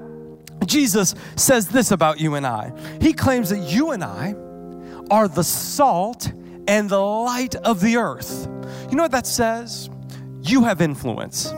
Jesus 0.65 1.13
says 1.36 1.67
this 1.67 1.91
about 1.91 2.21
you 2.21 2.36
and 2.36 2.47
I. 2.47 2.71
He 3.01 3.12
claims 3.12 3.50
that 3.50 3.69
you 3.69 3.91
and 3.91 4.01
I, 4.01 4.33
are 5.09 5.27
the 5.27 5.43
salt 5.43 6.31
and 6.67 6.89
the 6.89 6.99
light 6.99 7.55
of 7.55 7.81
the 7.81 7.97
earth. 7.97 8.47
You 8.89 8.95
know 8.95 9.03
what 9.03 9.11
that 9.11 9.27
says? 9.27 9.89
You 10.41 10.63
have 10.63 10.81
influence. 10.81 11.53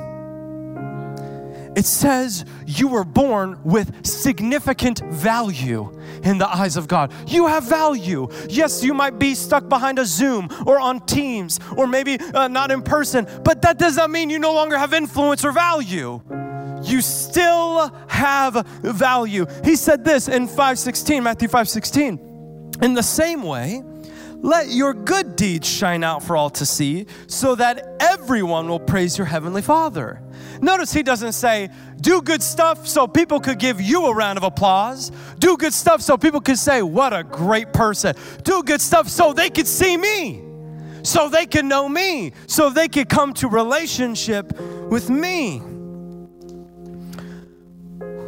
it 1.75 1.85
says 1.85 2.45
you 2.65 2.87
were 2.87 3.03
born 3.03 3.59
with 3.63 4.05
significant 4.05 4.99
value 5.11 5.91
in 6.23 6.37
the 6.37 6.47
eyes 6.47 6.75
of 6.75 6.87
God. 6.87 7.13
You 7.27 7.47
have 7.47 7.63
value. 7.63 8.27
Yes, 8.49 8.83
you 8.83 8.93
might 8.93 9.19
be 9.19 9.35
stuck 9.35 9.69
behind 9.69 9.99
a 9.99 10.05
Zoom 10.05 10.49
or 10.65 10.79
on 10.79 10.99
Teams 11.05 11.59
or 11.77 11.87
maybe 11.87 12.19
uh, 12.19 12.47
not 12.47 12.71
in 12.71 12.81
person, 12.81 13.27
but 13.43 13.61
that 13.61 13.77
does 13.77 13.97
not 13.97 14.09
mean 14.09 14.29
you 14.29 14.39
no 14.39 14.53
longer 14.53 14.77
have 14.77 14.93
influence 14.93 15.45
or 15.45 15.51
value. 15.51 16.21
You 16.83 17.01
still 17.01 17.89
have 18.07 18.65
value. 18.81 19.45
He 19.63 19.75
said 19.75 20.03
this 20.03 20.27
in 20.27 20.47
516, 20.47 21.23
Matthew 21.23 21.47
516. 21.47 22.28
In 22.81 22.93
the 22.93 23.03
same 23.03 23.43
way, 23.43 23.83
let 24.41 24.69
your 24.69 24.93
good 24.93 25.35
deeds 25.35 25.67
shine 25.67 26.01
out 26.01 26.23
for 26.23 26.37
all 26.37 26.49
to 26.51 26.65
see, 26.65 27.07
so 27.27 27.55
that 27.55 27.97
everyone 27.99 28.69
will 28.69 28.79
praise 28.79 29.17
your 29.17 29.27
heavenly 29.27 29.61
Father. 29.61 30.21
Notice 30.61 30.93
he 30.93 31.03
doesn't 31.03 31.33
say, 31.33 31.69
do 31.99 32.21
good 32.21 32.41
stuff 32.41 32.87
so 32.87 33.05
people 33.05 33.41
could 33.41 33.59
give 33.59 33.81
you 33.81 34.05
a 34.05 34.15
round 34.15 34.37
of 34.37 34.43
applause. 34.43 35.11
Do 35.39 35.57
good 35.57 35.73
stuff 35.73 36.01
so 36.01 36.17
people 36.17 36.39
could 36.39 36.57
say, 36.57 36.81
what 36.81 37.13
a 37.13 37.23
great 37.23 37.73
person. 37.73 38.15
Do 38.43 38.63
good 38.63 38.79
stuff 38.79 39.09
so 39.09 39.33
they 39.33 39.49
could 39.49 39.67
see 39.67 39.97
me, 39.97 40.41
so 41.03 41.27
they 41.27 41.45
can 41.45 41.67
know 41.67 41.89
me, 41.89 42.31
so 42.47 42.69
they 42.69 42.87
could 42.87 43.09
come 43.09 43.33
to 43.35 43.49
relationship 43.49 44.57
with 44.89 45.09
me. 45.09 45.59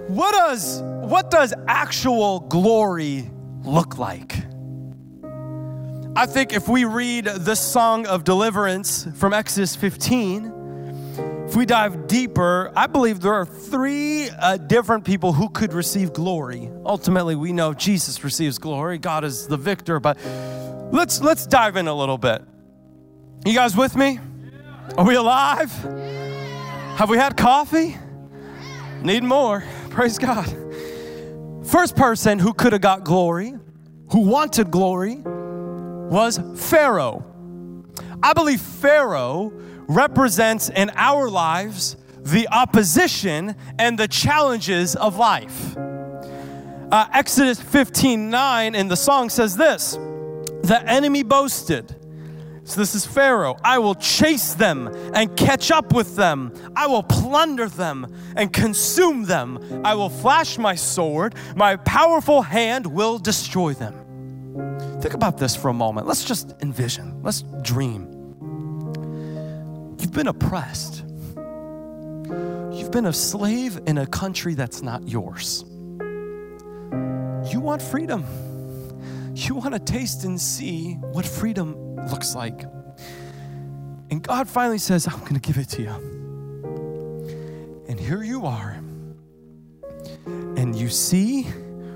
What 0.10 0.34
does, 0.34 0.82
what 0.82 1.32
does 1.32 1.54
actual 1.70 2.42
glory 2.42 3.32
look 3.64 3.98
like? 3.98 4.38
I 6.14 6.26
think 6.26 6.54
if 6.54 6.68
we 6.68 6.84
read 6.84 7.26
the 7.26 7.56
song 7.56 8.06
of 8.06 8.24
deliverance 8.24 9.08
from 9.16 9.34
Exodus 9.34 9.76
15, 9.76 11.46
if 11.48 11.56
we 11.56 11.66
dive 11.66 12.08
deeper, 12.08 12.72
I 12.76 12.88
believe 12.88 13.22
there 13.22 13.34
are 13.34 13.46
three 13.46 14.30
uh, 14.30 14.58
different 14.58 15.06
people 15.06 15.34
who 15.34 15.50
could 15.50 15.74
receive 15.74 16.14
glory. 16.14 16.70
Ultimately, 16.86 17.36
we 17.36 17.54
know 17.54 17.74
Jesus 17.74 18.24
receives 18.24 18.58
glory, 18.58 18.98
God 18.98 19.24
is 19.24 19.48
the 19.48 19.58
victor, 19.58 20.00
but 20.00 20.18
let's 20.92 21.22
let's 21.22 21.46
dive 21.46 21.76
in 21.78 21.88
a 21.88 21.94
little 21.94 22.18
bit. 22.18 22.42
You 23.46 23.54
guys 23.54 23.76
with 23.76 23.96
me? 23.96 24.20
Are 24.98 25.06
we 25.06 25.16
alive? 25.16 25.72
Have 26.98 27.10
we 27.10 27.18
had 27.18 27.38
coffee? 27.38 27.98
Need 29.02 29.24
more. 29.24 29.64
Praise 29.90 30.18
God. 30.18 30.48
First 31.72 31.96
person 31.96 32.38
who 32.38 32.54
could 32.54 32.74
have 32.74 32.82
got 32.82 33.06
glory, 33.06 33.54
who 34.12 34.20
wanted 34.20 34.72
glory, 34.72 35.22
was 35.24 36.38
Pharaoh. 36.58 37.24
I 38.22 38.34
believe 38.34 38.60
Pharaoh 38.60 39.54
represents 39.88 40.70
in 40.70 40.92
our 40.96 41.30
lives 41.30 41.96
the 42.24 42.50
opposition 42.50 43.56
and 43.80 43.98
the 43.98 44.10
challenges 44.10 44.98
of 44.98 45.16
life. 45.16 45.78
Uh, 45.78 47.08
Exodus 47.14 47.62
15 47.62 48.30
9 48.30 48.76
in 48.76 48.90
the 48.90 48.98
song 48.98 49.30
says 49.30 49.56
this 49.56 49.94
The 50.64 50.84
enemy 50.86 51.24
boasted. 51.24 51.96
So 52.64 52.80
this 52.80 52.94
is 52.96 53.06
Pharaoh. 53.06 53.58
I 53.64 53.80
will 53.80 53.96
chase 53.96 54.54
them 54.54 54.88
and 55.14 55.36
catch 55.36 55.72
up 55.72 55.94
with 55.94 56.16
them. 56.16 56.54
I 56.76 56.88
will 56.88 57.04
plunder 57.04 57.68
them 57.68 58.14
and 58.36 58.54
consume 58.54 59.26
them. 59.26 59.82
I 59.84 59.96
will 59.96 60.10
flash 60.10 60.58
my 60.58 60.76
sword. 60.76 61.36
My 61.56 61.76
powerful 61.76 62.44
hand 62.44 62.86
will 62.86 63.18
destroy 63.18 63.74
them. 63.74 63.96
Think 65.02 65.16
about 65.16 65.38
this 65.38 65.56
for 65.56 65.70
a 65.70 65.74
moment. 65.74 66.06
Let's 66.06 66.24
just 66.24 66.54
envision, 66.62 67.24
let's 67.24 67.42
dream. 67.64 68.08
You've 70.00 70.12
been 70.12 70.28
oppressed, 70.28 71.04
you've 72.72 72.92
been 72.92 73.08
a 73.08 73.14
slave 73.14 73.80
in 73.88 73.98
a 73.98 74.06
country 74.06 74.54
that's 74.54 74.84
not 74.84 75.08
yours. 75.08 75.66
You 77.52 77.60
want 77.60 77.82
freedom. 77.82 78.24
You 79.36 79.56
want 79.56 79.74
to 79.74 79.80
taste 79.80 80.24
and 80.24 80.40
see 80.40 80.94
what 80.96 81.26
freedom 81.26 81.96
looks 82.08 82.36
like. 82.36 82.64
And 84.10 84.22
God 84.22 84.50
finally 84.50 84.78
says, 84.78 85.08
I'm 85.08 85.20
going 85.22 85.36
to 85.36 85.40
give 85.40 85.58
it 85.58 85.70
to 85.70 85.82
you. 85.82 85.92
And 87.88 88.00
here 88.00 88.24
you 88.24 88.46
are. 88.46 88.78
And 90.26 90.76
you 90.76 90.90
see 90.90 91.44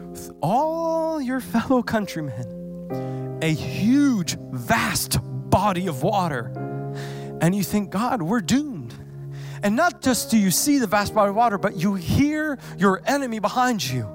with 0.10 0.32
all 0.42 1.20
your 1.22 1.42
fellow 1.42 1.84
countrymen 1.84 3.40
a 3.42 3.54
huge, 3.54 4.38
vast 4.52 5.20
body 5.50 5.88
of 5.88 6.04
water. 6.04 6.52
And 7.42 7.54
you 7.54 7.64
think, 7.64 7.90
God, 7.90 8.22
we're 8.22 8.42
doomed. 8.42 8.94
And 9.62 9.76
not 9.76 10.02
just 10.02 10.32
do 10.32 10.38
you 10.38 10.52
see 10.52 10.80
the 10.80 10.88
vast 10.88 11.14
body 11.14 11.30
of 11.30 11.36
water, 11.36 11.58
but 11.58 11.76
you 11.76 11.96
hear 11.96 12.58
your 12.78 13.02
enemy 13.06 13.40
behind 13.40 13.84
you 13.84 14.15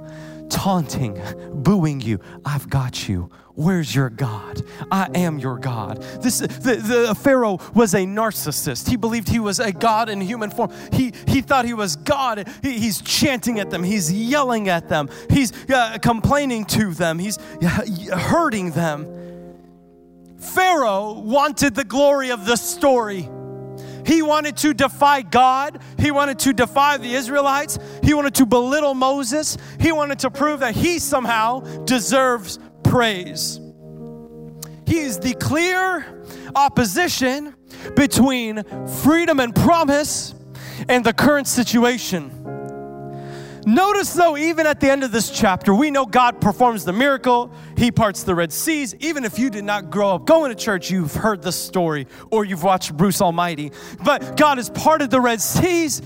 taunting, 0.50 1.20
booing 1.52 2.00
you. 2.00 2.20
I've 2.44 2.68
got 2.68 3.08
you. 3.08 3.30
Where's 3.54 3.94
your 3.94 4.10
God? 4.10 4.62
I 4.90 5.10
am 5.14 5.38
your 5.38 5.58
God. 5.58 6.02
This 6.22 6.38
the, 6.38 6.76
the 6.76 7.14
Pharaoh 7.14 7.58
was 7.74 7.94
a 7.94 8.06
narcissist. 8.06 8.88
He 8.88 8.96
believed 8.96 9.28
he 9.28 9.38
was 9.38 9.60
a 9.60 9.72
God 9.72 10.08
in 10.08 10.20
human 10.20 10.50
form. 10.50 10.72
He 10.92 11.12
he 11.26 11.42
thought 11.42 11.64
he 11.64 11.74
was 11.74 11.96
God. 11.96 12.48
He, 12.62 12.78
he's 12.78 13.02
chanting 13.02 13.60
at 13.60 13.70
them. 13.70 13.82
He's 13.82 14.10
yelling 14.12 14.68
at 14.68 14.88
them. 14.88 15.10
He's 15.28 15.52
uh, 15.68 15.98
complaining 16.00 16.64
to 16.66 16.94
them. 16.94 17.18
He's 17.18 17.38
uh, 17.38 18.16
hurting 18.16 18.70
them. 18.70 19.06
Pharaoh 20.38 21.20
wanted 21.20 21.74
the 21.74 21.84
glory 21.84 22.30
of 22.30 22.46
the 22.46 22.56
story. 22.56 23.28
He 24.06 24.22
wanted 24.22 24.56
to 24.58 24.74
defy 24.74 25.22
God. 25.22 25.80
He 25.98 26.10
wanted 26.10 26.38
to 26.40 26.52
defy 26.52 26.96
the 26.96 27.14
Israelites. 27.14 27.78
He 28.10 28.14
wanted 28.14 28.34
to 28.34 28.46
belittle 28.46 28.94
Moses. 28.94 29.56
He 29.78 29.92
wanted 29.92 30.18
to 30.18 30.32
prove 30.32 30.58
that 30.58 30.74
he 30.74 30.98
somehow 30.98 31.60
deserves 31.84 32.58
praise. 32.82 33.60
He 34.84 34.98
is 34.98 35.20
the 35.20 35.34
clear 35.34 36.24
opposition 36.56 37.54
between 37.94 38.64
freedom 39.04 39.38
and 39.38 39.54
promise 39.54 40.34
and 40.88 41.06
the 41.06 41.12
current 41.12 41.46
situation. 41.46 42.32
Notice, 43.64 44.12
though, 44.14 44.36
even 44.36 44.66
at 44.66 44.80
the 44.80 44.90
end 44.90 45.04
of 45.04 45.12
this 45.12 45.30
chapter, 45.30 45.72
we 45.72 45.92
know 45.92 46.04
God 46.04 46.40
performs 46.40 46.84
the 46.84 46.92
miracle. 46.92 47.52
He 47.76 47.92
parts 47.92 48.24
the 48.24 48.34
Red 48.34 48.52
Seas. 48.52 48.92
Even 48.98 49.24
if 49.24 49.38
you 49.38 49.50
did 49.50 49.64
not 49.64 49.88
grow 49.88 50.16
up 50.16 50.24
going 50.24 50.50
to 50.50 50.56
church, 50.56 50.90
you've 50.90 51.14
heard 51.14 51.42
the 51.42 51.52
story 51.52 52.08
or 52.32 52.44
you've 52.44 52.64
watched 52.64 52.96
Bruce 52.96 53.20
Almighty. 53.20 53.70
But 54.04 54.36
God 54.36 54.58
has 54.58 54.68
parted 54.68 55.12
the 55.12 55.20
Red 55.20 55.40
Seas. 55.40 56.02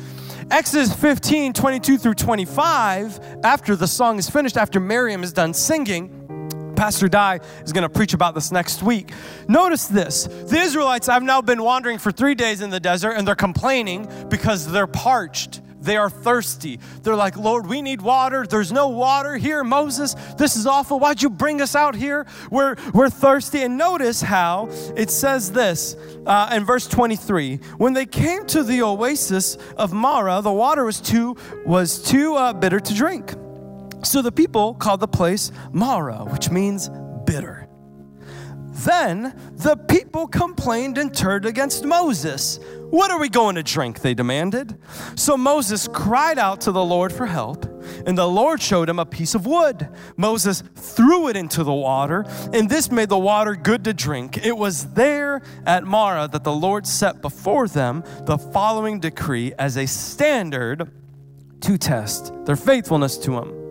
Exodus 0.50 0.94
15, 0.94 1.54
22 1.54 1.96
through 1.98 2.14
25, 2.14 3.38
after 3.44 3.74
the 3.76 3.86
song 3.86 4.18
is 4.18 4.28
finished, 4.28 4.56
after 4.56 4.78
Miriam 4.78 5.22
is 5.22 5.32
done 5.32 5.54
singing, 5.54 6.72
Pastor 6.76 7.08
Dye 7.08 7.40
is 7.64 7.72
going 7.72 7.82
to 7.82 7.88
preach 7.88 8.14
about 8.14 8.34
this 8.34 8.52
next 8.52 8.82
week. 8.82 9.12
Notice 9.48 9.86
this 9.86 10.24
the 10.24 10.58
Israelites 10.58 11.06
have 11.06 11.22
now 11.22 11.40
been 11.40 11.62
wandering 11.62 11.98
for 11.98 12.12
three 12.12 12.34
days 12.34 12.60
in 12.60 12.70
the 12.70 12.80
desert 12.80 13.12
and 13.12 13.26
they're 13.26 13.34
complaining 13.34 14.08
because 14.28 14.70
they're 14.70 14.86
parched. 14.86 15.60
They 15.85 15.97
are 15.97 16.09
thirsty. 16.09 16.81
They're 17.03 17.14
like, 17.14 17.37
Lord, 17.37 17.67
we 17.67 17.83
need 17.83 18.00
water. 18.00 18.47
There's 18.47 18.73
no 18.73 18.88
water 18.88 19.37
here. 19.37 19.62
Moses, 19.62 20.14
this 20.38 20.57
is 20.57 20.67
awful. 20.67 20.99
Why'd 20.99 21.23
you 21.23 21.31
bring 21.31 21.61
us 21.61 21.76
out 21.76 21.95
here? 21.95 22.26
We're, 22.50 22.76
we're 22.93 23.11
thirsty. 23.11 23.62
And 23.62 23.76
notice 23.76 24.23
how 24.23 24.69
it 24.97 25.11
says 25.11 25.53
this 25.53 25.97
uh, 26.26 26.50
in 26.53 26.64
verse 26.64 26.87
23 26.88 27.57
When 27.76 27.93
they 27.93 28.07
came 28.07 28.47
to 28.47 28.62
the 28.62 28.83
oasis 28.83 29.57
of 29.76 29.93
Marah, 29.93 30.41
the 30.41 30.53
water 30.53 30.85
was 30.85 31.00
too, 31.00 31.37
was 31.67 32.03
too 32.03 32.35
uh, 32.35 32.53
bitter 32.55 32.81
to 32.81 32.95
drink. 32.95 33.35
So 34.05 34.23
the 34.23 34.33
people 34.33 34.75
called 34.75 35.00
the 35.00 35.09
place 35.09 35.53
Marah, 35.73 36.25
which 36.25 36.50
means 36.50 36.91
bitter. 37.25 37.69
Then 38.85 39.35
the 39.53 39.76
people 39.76 40.26
complained 40.26 40.99
and 40.99 41.14
turned 41.14 41.47
against 41.47 41.85
Moses. 41.85 42.59
What 42.94 43.10
are 43.10 43.18
we 43.18 43.28
going 43.28 43.56
to 43.56 43.64
drink? 43.64 44.02
They 44.02 44.14
demanded. 44.14 44.78
So 45.16 45.36
Moses 45.36 45.88
cried 45.88 46.38
out 46.38 46.60
to 46.60 46.70
the 46.70 46.84
Lord 46.84 47.12
for 47.12 47.26
help, 47.26 47.64
and 48.06 48.16
the 48.16 48.28
Lord 48.28 48.62
showed 48.62 48.88
him 48.88 49.00
a 49.00 49.04
piece 49.04 49.34
of 49.34 49.46
wood. 49.46 49.88
Moses 50.16 50.62
threw 50.76 51.26
it 51.26 51.36
into 51.36 51.64
the 51.64 51.74
water, 51.74 52.24
and 52.52 52.70
this 52.70 52.92
made 52.92 53.08
the 53.08 53.18
water 53.18 53.56
good 53.56 53.82
to 53.86 53.94
drink. 53.94 54.46
It 54.46 54.56
was 54.56 54.92
there 54.92 55.42
at 55.66 55.82
Marah 55.82 56.28
that 56.28 56.44
the 56.44 56.52
Lord 56.52 56.86
set 56.86 57.20
before 57.20 57.66
them 57.66 58.04
the 58.26 58.38
following 58.38 59.00
decree 59.00 59.52
as 59.58 59.76
a 59.76 59.86
standard 59.86 60.88
to 61.62 61.76
test 61.76 62.32
their 62.44 62.54
faithfulness 62.54 63.18
to 63.18 63.32
him. 63.32 63.63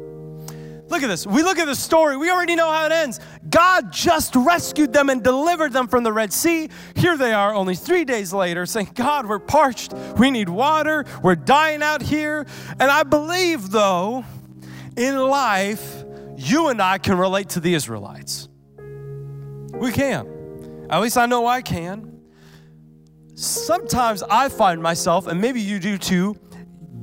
Look 0.93 1.01
at 1.01 1.07
this. 1.07 1.25
We 1.25 1.41
look 1.41 1.57
at 1.57 1.65
the 1.65 1.75
story. 1.75 2.17
We 2.17 2.29
already 2.29 2.53
know 2.53 2.69
how 2.69 2.85
it 2.85 2.91
ends. 2.91 3.19
God 3.49 3.91
just 3.91 4.35
rescued 4.35 4.93
them 4.93 5.09
and 5.09 5.23
delivered 5.23 5.73
them 5.73 5.87
from 5.87 6.03
the 6.03 6.13
Red 6.13 6.31
Sea. 6.31 6.69
Here 6.95 7.17
they 7.17 7.33
are 7.33 7.51
only 7.51 7.73
three 7.73 8.05
days 8.05 8.31
later 8.31 8.67
saying, 8.67 8.91
God, 8.93 9.25
we're 9.25 9.39
parched. 9.39 9.93
We 10.19 10.29
need 10.29 10.49
water. 10.49 11.03
We're 11.23 11.33
dying 11.33 11.81
out 11.81 12.03
here. 12.03 12.45
And 12.79 12.91
I 12.91 13.01
believe, 13.01 13.71
though, 13.71 14.23
in 14.95 15.17
life, 15.17 16.03
you 16.37 16.67
and 16.67 16.79
I 16.79 16.99
can 16.99 17.17
relate 17.17 17.49
to 17.49 17.59
the 17.59 17.73
Israelites. 17.73 18.47
We 18.77 19.91
can. 19.91 20.85
At 20.91 21.01
least 21.01 21.17
I 21.17 21.25
know 21.25 21.47
I 21.47 21.63
can. 21.63 22.21
Sometimes 23.33 24.21
I 24.21 24.47
find 24.47 24.79
myself, 24.79 25.25
and 25.25 25.41
maybe 25.41 25.59
you 25.59 25.79
do 25.79 25.97
too, 25.97 26.35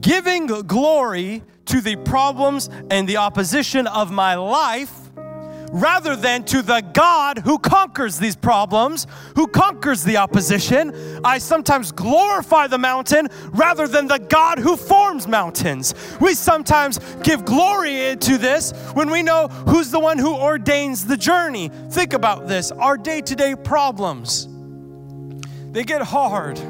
giving 0.01 0.47
glory 0.47 1.43
to 1.71 1.81
the 1.81 1.95
problems 1.95 2.69
and 2.91 3.09
the 3.09 3.17
opposition 3.17 3.87
of 3.87 4.11
my 4.11 4.35
life 4.35 4.93
rather 5.73 6.17
than 6.17 6.43
to 6.43 6.63
the 6.63 6.81
God 6.93 7.39
who 7.39 7.59
conquers 7.59 8.19
these 8.19 8.35
problems, 8.35 9.07
who 9.37 9.47
conquers 9.47 10.03
the 10.03 10.17
opposition. 10.17 10.93
I 11.25 11.39
sometimes 11.39 11.93
glorify 11.93 12.67
the 12.67 12.79
mountain 12.79 13.29
rather 13.51 13.87
than 13.87 14.09
the 14.09 14.19
God 14.19 14.59
who 14.59 14.77
forms 14.77 15.29
mountains. 15.29 15.95
We 16.21 16.35
sometimes 16.35 16.99
give 17.23 17.45
glory 17.45 18.17
to 18.17 18.37
this 18.37 18.73
when 18.95 19.09
we 19.09 19.23
know 19.23 19.47
who's 19.47 19.93
the 19.93 20.01
one 20.01 20.19
who 20.19 20.35
ordains 20.35 21.07
the 21.07 21.17
journey. 21.17 21.71
Think 21.91 22.15
about 22.15 22.49
this 22.49 22.73
our 22.73 22.97
day 22.97 23.21
to 23.21 23.37
day 23.37 23.55
problems, 23.55 24.49
they 25.71 25.85
get 25.85 26.03
hard 26.03 26.61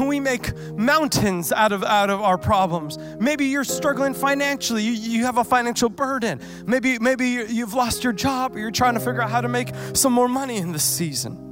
we 0.00 0.20
make 0.20 0.56
mountains 0.76 1.52
out 1.52 1.72
of 1.72 1.82
out 1.84 2.10
of 2.10 2.20
our 2.20 2.38
problems. 2.38 2.98
Maybe 3.18 3.46
you're 3.46 3.64
struggling 3.64 4.14
financially. 4.14 4.82
You, 4.82 4.92
you 4.92 5.24
have 5.24 5.38
a 5.38 5.44
financial 5.44 5.88
burden. 5.88 6.40
Maybe 6.66 6.98
maybe 6.98 7.26
you've 7.28 7.74
lost 7.74 8.04
your 8.04 8.12
job. 8.12 8.54
Or 8.54 8.58
you're 8.58 8.70
trying 8.70 8.94
to 8.94 9.00
figure 9.00 9.22
out 9.22 9.30
how 9.30 9.40
to 9.40 9.48
make 9.48 9.70
some 9.94 10.12
more 10.12 10.28
money 10.28 10.56
in 10.56 10.72
this 10.72 10.84
season. 10.84 11.44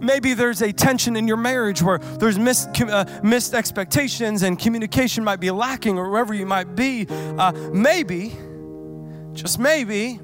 Maybe 0.00 0.34
there's 0.34 0.60
a 0.60 0.72
tension 0.72 1.16
in 1.16 1.26
your 1.26 1.36
marriage 1.38 1.80
where 1.80 1.98
there's 1.98 2.38
missed, 2.38 2.80
uh, 2.82 3.06
missed 3.22 3.54
expectations 3.54 4.42
and 4.42 4.58
communication 4.58 5.24
might 5.24 5.40
be 5.40 5.50
lacking 5.50 5.98
or 5.98 6.10
wherever 6.10 6.34
you 6.34 6.44
might 6.44 6.74
be. 6.74 7.06
Uh, 7.08 7.52
maybe 7.72 8.36
just 9.32 9.58
maybe 9.58 10.20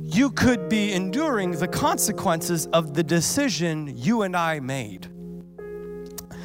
you 0.00 0.30
could 0.30 0.68
be 0.68 0.92
enduring 0.92 1.52
the 1.52 1.68
consequences 1.68 2.66
of 2.66 2.94
the 2.94 3.02
decision 3.02 3.92
you 3.96 4.22
and 4.22 4.36
I 4.36 4.60
made 4.60 5.08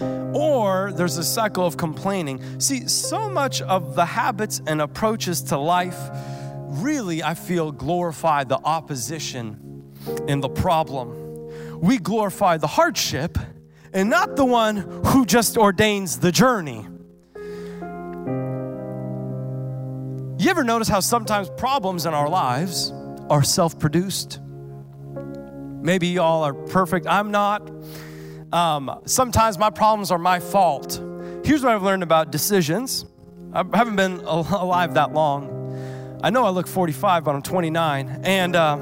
or 0.01 0.92
there's 0.94 1.18
a 1.18 1.24
cycle 1.24 1.66
of 1.66 1.77
complaining. 1.77 2.60
See, 2.60 2.88
so 2.88 3.30
much 3.30 3.62
of 3.62 3.96
the 3.96 4.06
habits 4.06 4.62
and 4.68 4.82
approaches 4.82 5.42
to 5.44 5.58
life 5.58 5.98
really, 6.68 7.24
I 7.24 7.34
feel, 7.34 7.72
glorify 7.72 8.44
the 8.44 8.58
opposition 8.58 9.94
and 10.27 10.44
the 10.44 10.50
problem. 10.50 11.80
We 11.80 11.98
glorify 11.98 12.58
the 12.58 12.68
hardship 12.68 13.38
and 13.94 14.10
not 14.10 14.36
the 14.36 14.46
one 14.46 14.77
who 15.06 15.25
just 15.25 15.58
ordains 15.58 16.20
the 16.20 16.32
journey. 16.32 16.86
You 20.39 20.51
ever 20.51 20.63
notice 20.63 20.88
how 20.88 21.00
sometimes 21.00 21.50
problems 21.58 22.06
in 22.06 22.13
our 22.13 22.30
lives 22.30 22.94
are 23.30 23.44
self 23.44 23.80
produced? 23.80 24.39
Maybe 25.82 26.08
y'all 26.08 26.44
are 26.44 26.54
perfect. 26.54 27.08
I'm 27.08 27.32
not. 27.32 27.72
Um, 28.54 29.01
sometimes 29.06 29.58
my 29.58 29.70
problems 29.70 30.12
are 30.12 30.18
my 30.18 30.39
fault. 30.39 31.01
Here's 31.44 31.63
what 31.63 31.74
I've 31.74 31.84
learned 31.84 32.04
about 32.04 32.32
decisions. 32.32 33.06
I 33.54 33.63
haven't 33.74 33.96
been 33.96 34.20
alive 34.25 34.94
that 34.96 35.13
long. 35.13 36.20
I 36.24 36.30
know 36.30 36.46
I 36.46 36.50
look 36.50 36.68
45, 36.68 37.24
but 37.24 37.36
I'm 37.36 37.42
29. 37.42 38.22
And 38.24 38.56
uh, 38.56 38.77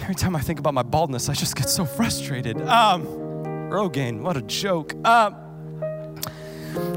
every 0.00 0.14
time 0.14 0.36
I 0.36 0.40
think 0.40 0.58
about 0.58 0.74
my 0.74 0.82
baldness, 0.82 1.28
I 1.28 1.34
just 1.34 1.56
get 1.56 1.68
so 1.68 1.84
frustrated. 1.84 2.60
Um, 2.62 3.06
Rogaine, 3.70 4.20
what 4.20 4.36
a 4.36 4.42
joke. 4.42 4.94
Uh, 5.04 5.30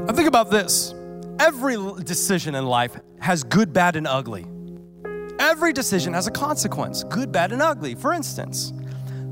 I 0.08 0.12
think 0.12 0.28
about 0.28 0.50
this 0.50 0.94
every 1.38 1.76
decision 2.02 2.54
in 2.54 2.66
life 2.66 2.98
has 3.20 3.44
good, 3.44 3.72
bad, 3.72 3.96
and 3.96 4.06
ugly. 4.06 4.46
Every 5.38 5.72
decision 5.72 6.14
has 6.14 6.26
a 6.26 6.30
consequence 6.30 7.04
good, 7.04 7.32
bad, 7.32 7.52
and 7.52 7.62
ugly. 7.62 7.94
For 7.94 8.12
instance, 8.12 8.72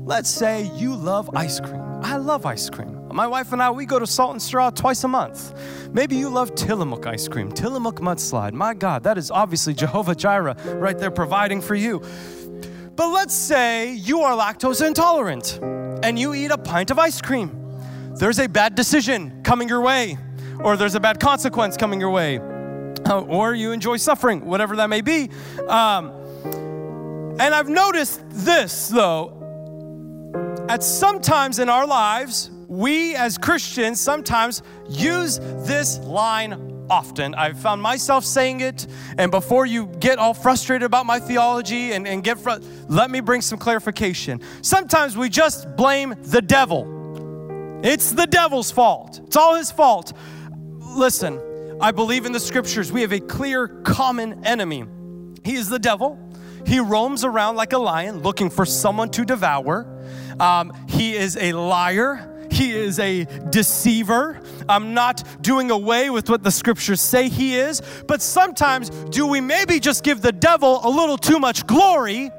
Let's 0.07 0.29
say 0.29 0.71
you 0.73 0.95
love 0.95 1.29
ice 1.35 1.59
cream. 1.59 1.81
I 2.01 2.15
love 2.15 2.45
ice 2.45 2.69
cream. 2.69 3.09
My 3.11 3.27
wife 3.27 3.51
and 3.51 3.61
I, 3.61 3.71
we 3.71 3.85
go 3.85 3.99
to 3.99 4.07
Salt 4.07 4.31
and 4.31 4.41
Straw 4.41 4.69
twice 4.69 5.03
a 5.03 5.07
month. 5.09 5.53
Maybe 5.91 6.15
you 6.15 6.29
love 6.29 6.55
Tillamook 6.55 7.05
ice 7.05 7.27
cream, 7.27 7.51
Tillamook 7.51 7.99
mudslide. 7.99 8.53
My 8.53 8.73
God, 8.73 9.03
that 9.03 9.17
is 9.17 9.29
obviously 9.31 9.73
Jehovah 9.73 10.15
Jireh 10.15 10.55
right 10.75 10.97
there 10.97 11.11
providing 11.11 11.59
for 11.59 11.75
you. 11.75 12.01
But 12.95 13.09
let's 13.09 13.33
say 13.33 13.95
you 13.95 14.21
are 14.21 14.31
lactose 14.31 14.81
intolerant 14.81 15.59
and 15.61 16.17
you 16.17 16.33
eat 16.33 16.51
a 16.51 16.57
pint 16.57 16.89
of 16.89 16.97
ice 16.97 17.19
cream. 17.21 17.51
There's 18.15 18.39
a 18.39 18.47
bad 18.47 18.75
decision 18.75 19.43
coming 19.43 19.67
your 19.67 19.81
way, 19.81 20.17
or 20.61 20.77
there's 20.77 20.95
a 20.95 21.01
bad 21.01 21.19
consequence 21.19 21.75
coming 21.75 21.99
your 21.99 22.11
way, 22.11 22.39
or 23.09 23.53
you 23.53 23.73
enjoy 23.73 23.97
suffering, 23.97 24.45
whatever 24.45 24.77
that 24.77 24.89
may 24.89 25.01
be. 25.01 25.29
Um, 25.67 26.11
and 27.41 27.53
I've 27.53 27.67
noticed 27.67 28.21
this 28.29 28.87
though 28.87 29.36
at 30.69 30.83
sometimes 30.83 31.59
in 31.59 31.69
our 31.69 31.87
lives, 31.87 32.51
we 32.67 33.15
as 33.15 33.37
Christians 33.37 34.01
sometimes 34.01 34.61
use 34.89 35.39
this 35.39 35.99
line 35.99 36.85
often. 36.89 37.35
I've 37.35 37.59
found 37.59 37.81
myself 37.81 38.25
saying 38.25 38.61
it, 38.61 38.87
and 39.17 39.31
before 39.31 39.65
you 39.65 39.87
get 39.99 40.19
all 40.19 40.33
frustrated 40.33 40.85
about 40.85 41.05
my 41.05 41.19
theology 41.19 41.93
and, 41.93 42.07
and 42.07 42.23
get, 42.23 42.39
fr- 42.39 42.61
let 42.87 43.09
me 43.09 43.19
bring 43.19 43.41
some 43.41 43.57
clarification. 43.57 44.41
Sometimes 44.61 45.17
we 45.17 45.29
just 45.29 45.75
blame 45.75 46.15
the 46.23 46.41
devil. 46.41 47.81
It's 47.83 48.11
the 48.11 48.27
devil's 48.27 48.71
fault, 48.71 49.21
it's 49.25 49.35
all 49.35 49.55
his 49.55 49.71
fault. 49.71 50.13
Listen, 50.79 51.39
I 51.79 51.91
believe 51.91 52.25
in 52.25 52.31
the 52.31 52.39
scriptures. 52.39 52.91
We 52.91 53.01
have 53.01 53.11
a 53.11 53.19
clear 53.19 53.67
common 53.67 54.43
enemy. 54.45 54.85
He 55.43 55.55
is 55.55 55.69
the 55.69 55.77
devil. 55.79 56.17
He 56.65 56.79
roams 56.79 57.23
around 57.23 57.55
like 57.55 57.71
a 57.73 57.77
lion 57.77 58.23
looking 58.23 58.49
for 58.49 58.65
someone 58.65 59.09
to 59.11 59.23
devour. 59.23 59.85
Um, 60.39 60.73
he 60.87 61.15
is 61.15 61.37
a 61.37 61.53
liar. 61.53 62.33
He 62.51 62.71
is 62.71 62.99
a 62.99 63.25
deceiver. 63.49 64.41
I'm 64.69 64.93
not 64.93 65.23
doing 65.41 65.69
away 65.71 66.09
with 66.09 66.29
what 66.29 66.43
the 66.43 66.51
scriptures 66.51 67.01
say 67.01 67.29
he 67.29 67.55
is, 67.55 67.81
but 68.07 68.21
sometimes 68.21 68.89
do 68.89 69.27
we 69.27 69.41
maybe 69.41 69.79
just 69.79 70.03
give 70.03 70.21
the 70.21 70.31
devil 70.31 70.79
a 70.83 70.89
little 70.89 71.17
too 71.17 71.39
much 71.39 71.67
glory 71.67 72.31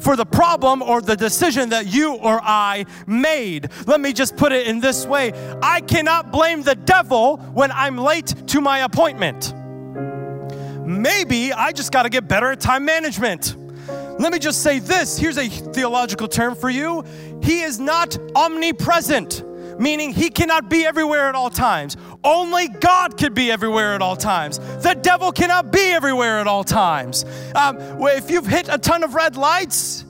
for 0.00 0.16
the 0.16 0.26
problem 0.26 0.82
or 0.82 1.00
the 1.00 1.16
decision 1.16 1.70
that 1.70 1.86
you 1.86 2.14
or 2.14 2.40
I 2.42 2.84
made. 3.06 3.70
Let 3.86 4.00
me 4.00 4.12
just 4.12 4.36
put 4.36 4.52
it 4.52 4.66
in 4.66 4.80
this 4.80 5.06
way 5.06 5.32
I 5.62 5.80
cannot 5.80 6.30
blame 6.30 6.62
the 6.62 6.74
devil 6.74 7.38
when 7.38 7.72
I'm 7.72 7.96
late 7.96 8.34
to 8.48 8.60
my 8.60 8.80
appointment. 8.80 9.54
Maybe 10.86 11.52
I 11.52 11.72
just 11.72 11.92
got 11.92 12.02
to 12.02 12.10
get 12.10 12.28
better 12.28 12.50
at 12.50 12.60
time 12.60 12.84
management. 12.84 13.56
Let 14.18 14.32
me 14.32 14.38
just 14.38 14.62
say 14.62 14.78
this 14.78 15.18
here's 15.18 15.38
a 15.38 15.48
theological 15.48 16.28
term 16.28 16.54
for 16.54 16.70
you. 16.70 17.04
He 17.44 17.60
is 17.60 17.78
not 17.78 18.16
omnipresent, 18.34 19.44
meaning 19.78 20.14
he 20.14 20.30
cannot 20.30 20.70
be 20.70 20.86
everywhere 20.86 21.28
at 21.28 21.34
all 21.34 21.50
times. 21.50 21.94
Only 22.24 22.68
God 22.68 23.18
could 23.18 23.34
be 23.34 23.50
everywhere 23.50 23.94
at 23.94 24.00
all 24.00 24.16
times. 24.16 24.58
The 24.82 24.94
devil 24.94 25.30
cannot 25.30 25.70
be 25.70 25.90
everywhere 25.90 26.38
at 26.38 26.46
all 26.46 26.64
times. 26.64 27.26
Um, 27.54 27.76
if 28.08 28.30
you've 28.30 28.46
hit 28.46 28.70
a 28.70 28.78
ton 28.78 29.02
of 29.02 29.14
red 29.14 29.36
lights, 29.36 30.06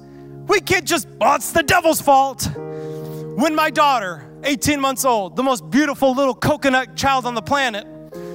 we 0.46 0.60
can't 0.60 0.84
just, 0.84 1.08
oh, 1.20 1.34
it's 1.34 1.50
the 1.50 1.64
devil's 1.64 2.00
fault. 2.00 2.48
When 2.54 3.56
my 3.56 3.68
daughter, 3.68 4.24
18 4.44 4.80
months 4.80 5.04
old, 5.04 5.34
the 5.34 5.42
most 5.42 5.68
beautiful 5.70 6.14
little 6.14 6.36
coconut 6.36 6.94
child 6.94 7.26
on 7.26 7.34
the 7.34 7.42
planet, 7.42 7.84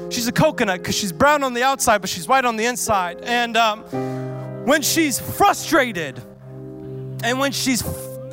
she's 0.10 0.28
a 0.28 0.34
coconut 0.34 0.80
because 0.80 0.96
she's 0.96 1.14
brown 1.14 1.44
on 1.44 1.54
the 1.54 1.64
outside, 1.64 2.00
but 2.00 2.10
she's 2.10 2.28
white 2.28 2.44
on 2.44 2.58
the 2.58 2.66
inside. 2.66 3.22
And 3.22 3.56
um, 3.56 3.84
when 4.66 4.82
she's 4.82 5.22
frustrated 5.22 6.22
and 7.24 7.40
when 7.40 7.54
she's 7.54 7.82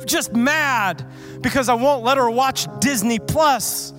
just 0.07 0.33
mad 0.33 1.05
because 1.41 1.69
I 1.69 1.73
won't 1.73 2.03
let 2.03 2.17
her 2.17 2.29
watch 2.29 2.67
Disney 2.79 3.19
Plus 3.19 3.93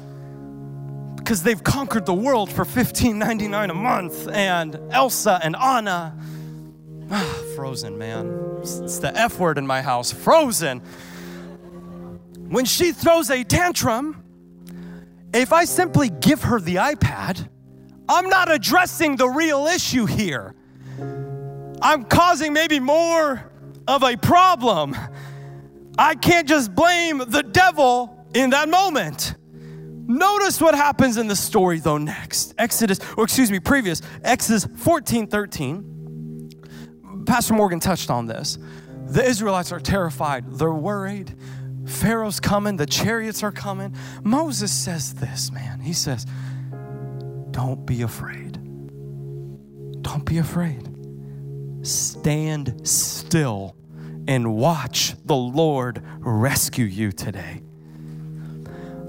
because 1.16 1.42
they've 1.42 1.62
conquered 1.62 2.06
the 2.06 2.14
world 2.14 2.50
for 2.50 2.64
$15.99 2.64 3.70
a 3.70 3.74
month 3.74 4.28
and 4.28 4.80
Elsa 4.90 5.38
and 5.42 5.54
Anna. 5.56 6.16
Ah, 7.10 7.42
frozen, 7.54 7.98
man. 7.98 8.58
It's 8.60 8.98
the 8.98 9.12
F 9.14 9.38
word 9.38 9.58
in 9.58 9.66
my 9.66 9.82
house. 9.82 10.10
Frozen. 10.10 10.80
When 12.48 12.64
she 12.64 12.92
throws 12.92 13.30
a 13.30 13.44
tantrum, 13.44 14.24
if 15.34 15.52
I 15.52 15.64
simply 15.64 16.08
give 16.08 16.42
her 16.44 16.60
the 16.60 16.76
iPad, 16.76 17.46
I'm 18.08 18.28
not 18.28 18.50
addressing 18.50 19.16
the 19.16 19.28
real 19.28 19.66
issue 19.66 20.06
here. 20.06 20.54
I'm 21.82 22.04
causing 22.04 22.52
maybe 22.52 22.80
more 22.80 23.50
of 23.86 24.02
a 24.02 24.16
problem. 24.16 24.96
I 25.98 26.14
can't 26.14 26.48
just 26.48 26.74
blame 26.74 27.18
the 27.18 27.42
devil 27.42 28.26
in 28.34 28.50
that 28.50 28.68
moment. 28.68 29.34
Notice 30.06 30.60
what 30.60 30.74
happens 30.74 31.16
in 31.16 31.26
the 31.26 31.36
story 31.36 31.80
though 31.80 31.98
next. 31.98 32.54
Exodus, 32.56 33.00
or 33.16 33.24
excuse 33.24 33.50
me, 33.50 33.60
previous, 33.60 34.00
Exodus 34.22 34.64
14 34.64 35.26
13. 35.26 36.50
Pastor 37.26 37.54
Morgan 37.54 37.80
touched 37.80 38.10
on 38.10 38.26
this. 38.26 38.58
The 39.08 39.24
Israelites 39.24 39.72
are 39.72 39.80
terrified, 39.80 40.54
they're 40.54 40.72
worried. 40.72 41.34
Pharaoh's 41.86 42.38
coming, 42.40 42.76
the 42.76 42.86
chariots 42.86 43.42
are 43.42 43.52
coming. 43.52 43.94
Moses 44.22 44.70
says 44.70 45.14
this, 45.14 45.50
man. 45.50 45.80
He 45.80 45.94
says, 45.94 46.26
Don't 47.50 47.86
be 47.86 48.02
afraid. 48.02 48.52
Don't 50.02 50.24
be 50.24 50.38
afraid 50.38 50.88
stand 51.82 52.86
still 52.86 53.76
and 54.28 54.54
watch 54.54 55.14
the 55.24 55.34
Lord 55.34 56.02
rescue 56.18 56.84
you 56.84 57.10
today. 57.10 57.62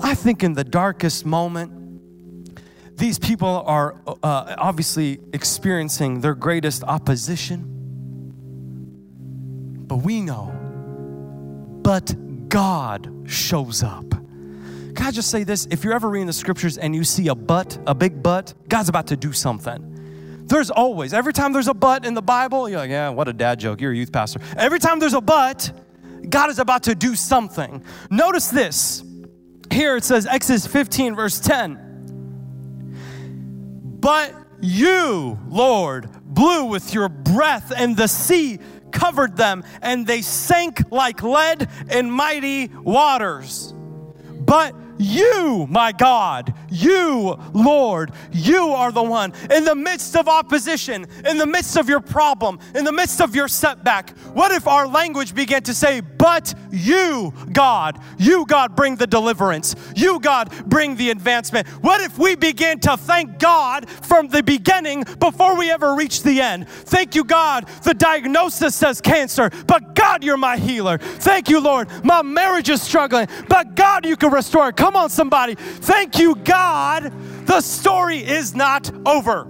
I 0.01 0.15
think 0.15 0.43
in 0.43 0.53
the 0.53 0.63
darkest 0.63 1.25
moment, 1.25 2.57
these 2.97 3.19
people 3.19 3.63
are 3.65 3.95
uh, 4.07 4.55
obviously 4.57 5.19
experiencing 5.33 6.21
their 6.21 6.35
greatest 6.35 6.85
opposition. 6.85 7.65
But 9.87 9.97
we 9.97 10.21
know, 10.21 10.53
but 11.83 12.47
God 12.47 13.11
shows 13.27 13.83
up. 13.83 14.09
Can 14.09 15.05
I 15.05 15.11
just 15.11 15.29
say 15.29 15.43
this? 15.43 15.67
If 15.69 15.83
you're 15.83 15.93
ever 15.93 16.09
reading 16.09 16.27
the 16.27 16.33
scriptures 16.33 16.77
and 16.77 16.95
you 16.95 17.03
see 17.03 17.27
a 17.27 17.35
but, 17.35 17.77
a 17.85 17.93
big 17.93 18.23
but, 18.23 18.53
God's 18.69 18.87
about 18.87 19.07
to 19.07 19.17
do 19.17 19.33
something. 19.33 19.98
There's 20.49 20.71
always, 20.71 21.13
every 21.13 21.31
time 21.31 21.53
there's 21.53 21.67
a 21.67 21.73
but 21.75 22.05
in 22.05 22.15
the 22.15 22.21
Bible, 22.21 22.67
you're 22.67 22.79
like, 22.79 22.89
yeah, 22.89 23.09
what 23.09 23.27
a 23.27 23.33
dad 23.33 23.59
joke. 23.59 23.79
You're 23.81 23.91
a 23.91 23.95
youth 23.95 24.11
pastor. 24.11 24.39
Every 24.57 24.79
time 24.79 24.99
there's 24.99 25.13
a 25.13 25.21
but, 25.21 25.71
God 26.27 26.49
is 26.49 26.57
about 26.57 26.83
to 26.83 26.95
do 26.95 27.15
something. 27.15 27.83
Notice 28.09 28.47
this. 28.49 29.03
Here 29.71 29.95
it 29.95 30.03
says, 30.03 30.25
Exodus 30.25 30.65
15, 30.65 31.15
verse 31.15 31.39
10. 31.39 31.85
But 33.99 34.33
you, 34.59 35.39
Lord, 35.47 36.09
blew 36.23 36.65
with 36.65 36.95
your 36.95 37.09
breath, 37.09 37.71
and 37.75 37.95
the 37.95 38.07
sea 38.07 38.57
covered 38.91 39.37
them, 39.37 39.63
and 39.83 40.07
they 40.07 40.23
sank 40.23 40.91
like 40.91 41.21
lead 41.21 41.69
in 41.91 42.09
mighty 42.09 42.69
waters. 42.69 43.71
But 44.31 44.73
you, 44.99 45.65
my 45.69 45.93
God, 45.93 46.53
you, 46.69 47.39
Lord, 47.53 48.11
you 48.33 48.71
are 48.71 48.91
the 48.91 49.01
one 49.01 49.33
in 49.49 49.63
the 49.63 49.73
midst 49.73 50.17
of 50.17 50.27
opposition, 50.27 51.07
in 51.25 51.37
the 51.37 51.45
midst 51.45 51.77
of 51.77 51.87
your 51.87 52.01
problem, 52.01 52.59
in 52.75 52.83
the 52.83 52.91
midst 52.91 53.21
of 53.21 53.33
your 53.33 53.47
setback. 53.47 54.09
What 54.33 54.51
if 54.51 54.67
our 54.67 54.87
language 54.87 55.33
began 55.33 55.63
to 55.63 55.73
say, 55.73 56.01
But 56.01 56.53
you, 56.69 57.33
God, 57.53 57.99
you, 58.17 58.45
God, 58.45 58.75
bring 58.75 58.97
the 58.97 59.07
deliverance, 59.07 59.73
you, 59.95 60.19
God, 60.19 60.51
bring 60.67 60.97
the 60.97 61.11
advancement? 61.11 61.67
What 61.81 62.01
if 62.01 62.19
we 62.19 62.35
began 62.35 62.79
to 62.81 62.97
thank 62.97 63.39
God 63.39 63.89
from 63.89 64.27
the 64.27 64.43
beginning 64.43 65.05
before 65.19 65.57
we 65.57 65.71
ever 65.71 65.95
reach 65.95 66.23
the 66.23 66.41
end? 66.41 66.67
Thank 66.67 67.15
you, 67.15 67.23
God, 67.23 67.69
the 67.83 67.93
diagnosis 67.93 68.75
says 68.75 68.99
cancer, 68.99 69.49
but 69.65 69.95
God, 69.95 70.25
you're 70.25 70.35
my 70.35 70.57
healer. 70.57 70.97
Thank 70.97 71.49
you, 71.49 71.61
Lord, 71.61 71.87
my 72.03 72.21
marriage 72.21 72.69
is 72.69 72.81
struggling, 72.81 73.27
but 73.47 73.75
God, 73.75 74.05
you 74.05 74.17
can 74.17 74.31
restore 74.31 74.69
it. 74.69 74.75
Come 74.89 75.03
on, 75.03 75.11
somebody. 75.11 75.53
Thank 75.53 76.17
you, 76.17 76.33
God. 76.33 77.13
The 77.45 77.61
story 77.61 78.27
is 78.27 78.55
not 78.55 78.89
over, 79.07 79.47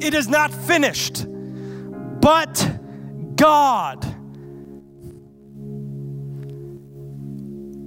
it 0.00 0.14
is 0.14 0.28
not 0.28 0.54
finished. 0.54 1.26
But 1.28 2.54
God. 3.34 4.04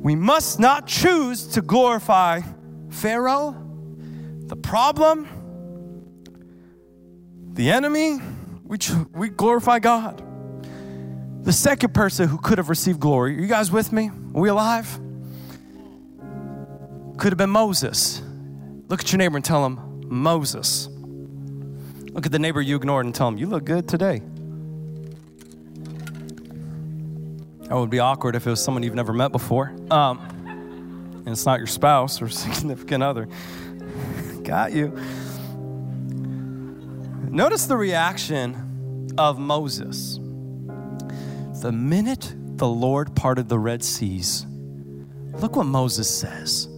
We 0.04 0.14
must 0.16 0.60
not 0.60 0.88
choose 0.88 1.48
to 1.54 1.62
glorify 1.62 2.42
Pharaoh, 2.90 3.56
the 4.48 4.58
problem, 4.58 5.26
the 7.54 7.72
enemy. 7.72 8.20
We, 8.66 8.78
we 9.14 9.30
glorify 9.30 9.80
God. 9.80 10.22
The 11.46 11.54
second 11.54 11.94
person 11.94 12.28
who 12.28 12.38
could 12.38 12.58
have 12.58 12.68
received 12.68 13.00
glory, 13.00 13.38
are 13.38 13.40
you 13.40 13.48
guys 13.48 13.72
with 13.72 13.94
me? 13.94 14.10
Are 14.36 14.42
we 14.42 14.50
alive? 14.50 15.00
Could 17.18 17.34
have 17.34 17.38
been 17.38 17.50
Moses. 17.50 18.22
Look 18.88 19.02
at 19.02 19.12
your 19.12 19.18
neighbor 19.18 19.36
and 19.36 19.44
tell 19.44 19.66
him, 19.66 19.80
Moses. 20.08 20.88
Look 22.12 22.26
at 22.26 22.32
the 22.32 22.40
neighbor 22.40 22.62
you 22.62 22.76
ignored 22.76 23.06
and 23.06 23.14
tell 23.14 23.28
him, 23.28 23.38
You 23.38 23.48
look 23.48 23.66
good 23.66 23.88
today. 23.88 24.22
That 27.68 27.76
would 27.76 27.90
be 27.90 28.00
awkward 28.00 28.36
if 28.36 28.48
it 28.48 28.50
was 28.50 28.64
someone 28.64 28.84
you've 28.84 28.96
never 28.96 29.12
met 29.12 29.32
before. 29.32 29.76
Um, 29.92 30.20
and 31.26 31.28
it's 31.28 31.46
not 31.46 31.60
your 31.60 31.68
spouse 31.68 32.22
or 32.22 32.30
significant 32.30 33.04
other. 33.04 33.28
Got 34.44 34.72
you. 34.72 34.98
Notice 37.30 37.66
the 37.66 37.76
reaction 37.76 39.14
of 39.18 39.38
Moses. 39.38 40.18
The 41.62 41.72
minute 41.74 42.34
the 42.58 42.68
Lord 42.68 43.16
parted 43.16 43.50
the 43.50 43.60
Red 43.60 43.84
Seas, 43.84 44.46
look 45.34 45.56
what 45.56 45.66
Moses 45.66 46.10
says. 46.10 46.70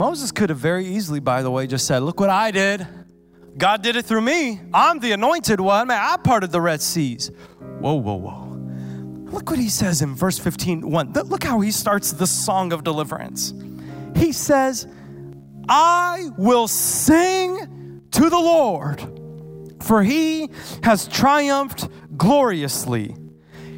Moses 0.00 0.32
could 0.32 0.48
have 0.48 0.56
very 0.56 0.86
easily, 0.86 1.20
by 1.20 1.42
the 1.42 1.50
way, 1.50 1.66
just 1.66 1.86
said, 1.86 1.98
Look 1.98 2.20
what 2.20 2.30
I 2.30 2.52
did. 2.52 2.88
God 3.58 3.82
did 3.82 3.96
it 3.96 4.06
through 4.06 4.22
me. 4.22 4.58
I'm 4.72 4.98
the 4.98 5.12
anointed 5.12 5.60
one. 5.60 5.88
Man, 5.88 6.00
I 6.02 6.16
parted 6.16 6.50
the 6.50 6.60
Red 6.62 6.80
Seas. 6.80 7.30
Whoa, 7.80 7.96
whoa, 7.96 8.14
whoa. 8.14 8.46
Look 9.30 9.50
what 9.50 9.58
he 9.58 9.68
says 9.68 10.00
in 10.00 10.14
verse 10.14 10.38
15 10.38 10.90
1. 10.90 11.12
Look 11.12 11.44
how 11.44 11.60
he 11.60 11.70
starts 11.70 12.12
the 12.12 12.26
song 12.26 12.72
of 12.72 12.82
deliverance. 12.82 13.52
He 14.16 14.32
says, 14.32 14.86
I 15.68 16.30
will 16.38 16.66
sing 16.66 18.00
to 18.12 18.30
the 18.30 18.38
Lord, 18.38 19.02
for 19.82 20.02
he 20.02 20.48
has 20.82 21.08
triumphed 21.08 21.90
gloriously. 22.16 23.14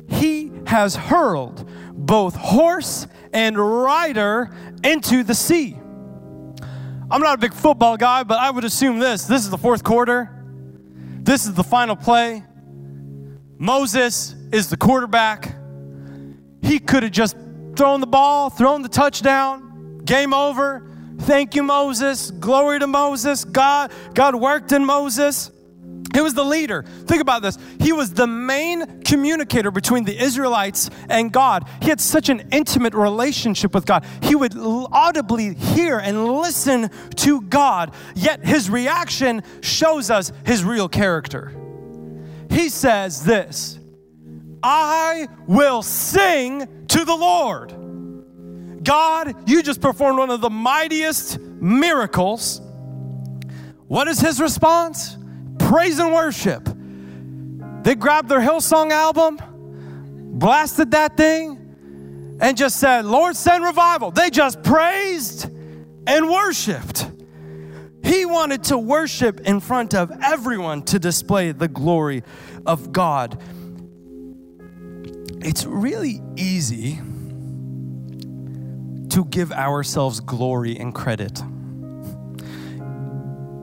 He 0.09 0.53
has 0.69 0.95
hurled 0.95 1.69
both 1.93 2.37
horse 2.37 3.09
and 3.33 3.59
rider 3.59 4.55
into 4.85 5.25
the 5.25 5.35
sea. 5.35 5.79
I'm 7.13 7.21
not 7.21 7.35
a 7.35 7.39
big 7.39 7.53
football 7.53 7.99
guy, 7.99 8.23
but 8.23 8.39
I 8.39 8.51
would 8.51 8.65
assume 8.65 8.99
this. 8.99 9.27
This 9.27 9.43
is 9.43 9.51
the 9.51 9.59
fourth 9.59 9.85
quarter. 9.85 10.31
This 11.21 11.45
is 11.45 11.53
the 11.53 11.63
final 11.63 11.95
play. 11.95 12.43
Moses 13.59 14.35
is 14.51 14.71
the 14.71 14.79
quarterback. 14.79 15.55
He 16.63 16.79
could 16.79 17.03
have 17.03 17.13
just 17.13 17.37
thrown 17.77 18.01
the 18.01 18.07
ball, 18.07 18.49
thrown 18.49 18.81
the 18.81 18.89
touchdown, 18.89 19.99
game 20.07 20.33
over. 20.33 20.89
Thank 21.19 21.55
you, 21.55 21.63
Moses. 21.63 22.31
Glory 22.31 22.79
to 22.79 22.87
Moses. 22.87 23.45
God, 23.45 23.93
God 24.15 24.35
worked 24.35 24.73
in 24.73 24.83
Moses. 24.83 25.51
He 26.15 26.21
was 26.21 26.35
the 26.35 26.45
leader. 26.45 26.83
Think 27.07 27.23
about 27.23 27.43
this. 27.43 27.59
He 27.81 27.93
was 27.93 28.13
the 28.13 28.27
main 28.27 29.03
communicator 29.03 29.71
between 29.71 30.05
the 30.05 30.17
Israelites 30.17 30.91
and 31.09 31.33
God. 31.33 31.69
He 31.81 31.89
had 31.89 32.01
such 32.01 32.29
an 32.29 32.49
intimate 32.53 32.95
relationship 32.95 33.75
with 33.75 33.87
God. 33.87 34.05
He 34.23 34.35
would 34.35 34.55
audibly 34.57 35.55
hear 35.55 35.99
and 35.99 36.29
listen 36.29 36.91
to 37.17 37.41
God, 37.43 37.95
yet 38.15 38.45
his 38.45 38.69
reaction 38.69 39.43
shows 39.61 40.11
us 40.11 40.33
his 40.45 40.65
real 40.65 40.89
character. 40.89 41.53
He 42.51 42.69
says 42.69 43.25
this 43.25 43.79
I 44.63 45.29
will 45.47 45.83
sing 45.83 46.87
to 46.89 47.05
the 47.05 47.17
Lord. 47.17 47.75
God, 48.85 49.49
you 49.49 49.63
just 49.63 49.81
performed 49.81 50.19
one 50.19 50.31
of 50.31 50.41
the 50.41 50.51
mightiest 50.51 51.39
miracles. 51.39 52.61
What 53.87 54.09
is 54.09 54.21
his 54.21 54.41
response? 54.41 55.17
Praise 55.73 55.99
and 55.99 56.13
worship. 56.13 56.69
They 57.83 57.95
grabbed 57.95 58.29
their 58.29 58.41
Hillsong 58.41 58.91
album, 58.91 59.39
blasted 60.39 60.91
that 60.91 61.17
thing, 61.17 62.37
and 62.43 62.59
just 62.59 62.79
said, 62.79 63.07
Lord, 63.07 63.35
send 63.37 63.65
revival. 63.65 64.11
They 64.11 64.29
just 64.29 64.63
praised 64.63 65.49
and 66.07 66.29
worshiped. 66.29 67.11
He 68.05 68.27
wanted 68.27 68.65
to 68.65 68.77
worship 68.77 69.41
in 69.41 69.61
front 69.61 69.95
of 69.95 70.13
everyone 70.23 70.83
to 70.83 70.99
display 70.99 71.53
the 71.53 71.69
glory 71.69 72.23
of 72.67 72.93
God. 72.93 73.41
It's 75.41 75.65
really 75.65 76.21
easy 76.37 77.01
to 79.09 79.25
give 79.25 79.53
ourselves 79.53 80.21
glory 80.21 80.77
and 80.77 80.95
credit. 80.95 81.41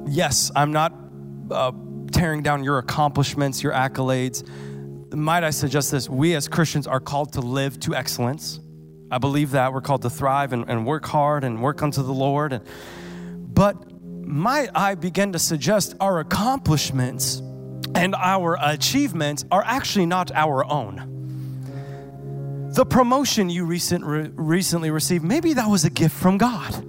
Yes, 0.07 0.51
I'm 0.55 0.71
not 0.71 0.91
uh, 1.51 1.71
tearing 2.11 2.41
down 2.41 2.63
your 2.63 2.77
accomplishments, 2.77 3.63
your 3.63 3.73
accolades. 3.73 4.47
Might 5.13 5.43
I 5.43 5.49
suggest 5.49 5.91
this? 5.91 6.09
We 6.09 6.35
as 6.35 6.47
Christians 6.47 6.87
are 6.87 6.99
called 6.99 7.33
to 7.33 7.41
live 7.41 7.79
to 7.81 7.95
excellence. 7.95 8.59
I 9.11 9.17
believe 9.17 9.51
that. 9.51 9.73
We're 9.73 9.81
called 9.81 10.03
to 10.03 10.09
thrive 10.09 10.53
and, 10.53 10.69
and 10.69 10.85
work 10.85 11.05
hard 11.05 11.43
and 11.43 11.61
work 11.61 11.81
unto 11.81 12.03
the 12.03 12.13
Lord. 12.13 12.53
And, 12.53 12.63
but 13.53 13.91
might 14.25 14.69
I 14.75 14.95
begin 14.95 15.33
to 15.33 15.39
suggest 15.39 15.95
our 15.99 16.19
accomplishments 16.19 17.41
and 17.95 18.13
our 18.15 18.57
achievements 18.61 19.45
are 19.51 19.63
actually 19.65 20.05
not 20.05 20.31
our 20.31 20.63
own? 20.65 21.15
The 22.75 22.85
promotion 22.85 23.49
you 23.49 23.65
recent, 23.65 24.05
re- 24.05 24.29
recently 24.35 24.91
received, 24.91 25.23
maybe 25.23 25.53
that 25.53 25.67
was 25.67 25.85
a 25.85 25.89
gift 25.89 26.15
from 26.15 26.37
God 26.37 26.85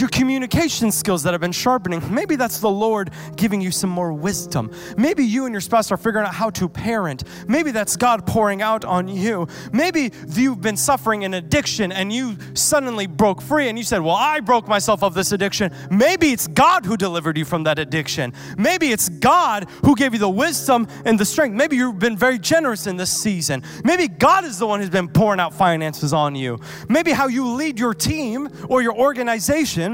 your 0.00 0.08
communication 0.10 0.92
skills 0.92 1.22
that 1.22 1.32
have 1.32 1.40
been 1.40 1.52
sharpening. 1.52 2.02
Maybe 2.12 2.36
that's 2.36 2.58
the 2.58 2.70
Lord 2.70 3.10
giving 3.36 3.60
you 3.60 3.70
some 3.70 3.90
more 3.90 4.12
wisdom. 4.12 4.70
Maybe 4.96 5.24
you 5.24 5.46
and 5.46 5.52
your 5.52 5.60
spouse 5.60 5.90
are 5.90 5.96
figuring 5.96 6.26
out 6.26 6.34
how 6.34 6.50
to 6.50 6.68
parent. 6.68 7.24
Maybe 7.46 7.70
that's 7.70 7.96
God 7.96 8.26
pouring 8.26 8.62
out 8.62 8.84
on 8.84 9.08
you. 9.08 9.48
Maybe 9.72 10.12
you've 10.28 10.60
been 10.60 10.76
suffering 10.76 11.24
an 11.24 11.34
addiction 11.34 11.92
and 11.92 12.12
you 12.12 12.36
suddenly 12.54 13.06
broke 13.06 13.42
free 13.42 13.68
and 13.68 13.78
you 13.78 13.84
said, 13.84 14.00
Well, 14.00 14.16
I 14.16 14.40
broke 14.40 14.68
myself 14.68 15.02
of 15.02 15.14
this 15.14 15.32
addiction. 15.32 15.72
Maybe 15.90 16.32
it's 16.32 16.46
God 16.46 16.84
who 16.84 16.96
delivered 16.96 17.36
you 17.36 17.44
from 17.44 17.64
that 17.64 17.78
addiction. 17.78 18.32
Maybe 18.56 18.92
it's 18.92 19.08
God 19.08 19.68
who 19.84 19.96
gave 19.96 20.12
you 20.12 20.18
the 20.18 20.28
wisdom 20.28 20.86
and 21.04 21.18
the 21.18 21.24
strength. 21.24 21.54
Maybe 21.54 21.76
you've 21.76 21.98
been 21.98 22.16
very 22.16 22.38
generous 22.38 22.86
in 22.86 22.96
this 22.96 23.10
season. 23.10 23.62
Maybe 23.84 24.08
God 24.08 24.44
is 24.44 24.58
the 24.58 24.66
one 24.66 24.80
who's 24.80 24.90
been 24.90 25.08
pouring 25.08 25.40
out 25.40 25.54
finances 25.54 26.12
on 26.12 26.34
you. 26.34 26.58
Maybe 26.88 27.12
how 27.12 27.28
you 27.28 27.54
lead 27.54 27.78
your 27.78 27.94
team 27.94 28.48
or 28.68 28.82
your 28.82 28.96
organization 28.96 29.87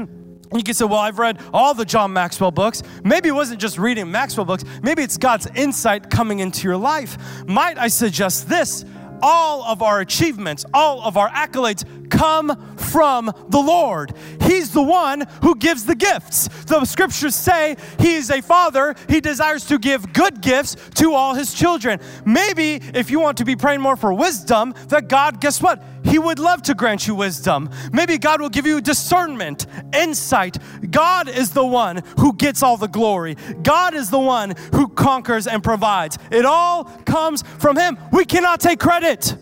You 0.53 0.63
can 0.63 0.73
say, 0.73 0.85
Well, 0.85 0.99
I've 0.99 1.19
read 1.19 1.41
all 1.53 1.73
the 1.73 1.85
John 1.85 2.13
Maxwell 2.13 2.51
books. 2.51 2.83
Maybe 3.03 3.29
it 3.29 3.33
wasn't 3.33 3.59
just 3.59 3.77
reading 3.77 4.11
Maxwell 4.11 4.45
books, 4.45 4.63
maybe 4.83 5.03
it's 5.03 5.17
God's 5.17 5.47
insight 5.55 6.09
coming 6.09 6.39
into 6.39 6.67
your 6.67 6.77
life. 6.77 7.17
Might 7.47 7.77
I 7.77 7.87
suggest 7.87 8.47
this? 8.47 8.85
all 9.21 9.63
of 9.63 9.81
our 9.81 10.01
achievements, 10.01 10.65
all 10.73 11.01
of 11.01 11.17
our 11.17 11.29
accolades 11.29 11.83
come 12.09 12.75
from 12.77 13.31
the 13.49 13.59
Lord. 13.59 14.13
He's 14.41 14.71
the 14.71 14.83
one 14.83 15.25
who 15.41 15.55
gives 15.55 15.85
the 15.85 15.95
gifts. 15.95 16.47
The 16.65 16.85
scriptures 16.85 17.35
say 17.35 17.75
He 17.99 18.15
is 18.15 18.29
a 18.29 18.41
father, 18.41 18.95
He 19.09 19.21
desires 19.21 19.65
to 19.65 19.79
give 19.79 20.13
good 20.13 20.41
gifts 20.41 20.75
to 20.95 21.13
all 21.13 21.33
His 21.33 21.53
children. 21.53 21.99
Maybe 22.25 22.75
if 22.93 23.09
you 23.09 23.19
want 23.19 23.37
to 23.37 23.45
be 23.45 23.55
praying 23.55 23.81
more 23.81 23.95
for 23.95 24.13
wisdom, 24.13 24.73
that 24.89 25.09
God, 25.09 25.41
guess 25.41 25.61
what? 25.61 25.81
He 26.05 26.19
would 26.19 26.39
love 26.39 26.61
to 26.63 26.75
grant 26.75 27.07
you 27.07 27.15
wisdom. 27.15 27.69
Maybe 27.91 28.17
God 28.17 28.39
will 28.39 28.49
give 28.49 28.65
you 28.65 28.79
discernment, 28.79 29.65
insight. 29.93 30.57
God 30.91 31.27
is 31.27 31.49
the 31.51 31.65
one 31.65 32.03
who 32.19 32.33
gets 32.33 32.61
all 32.61 32.77
the 32.77 32.87
glory. 32.87 33.35
God 33.63 33.95
is 33.95 34.11
the 34.11 34.19
one 34.19 34.53
who 34.73 34.87
conquers 34.87 35.47
and 35.47 35.63
provides. 35.63 36.17
It 36.31 36.45
all 36.45 36.85
comes 37.05 37.41
from 37.59 37.75
Him. 37.75 37.97
We 38.11 38.23
cannot 38.25 38.59
take 38.59 38.79
credit. 38.79 39.35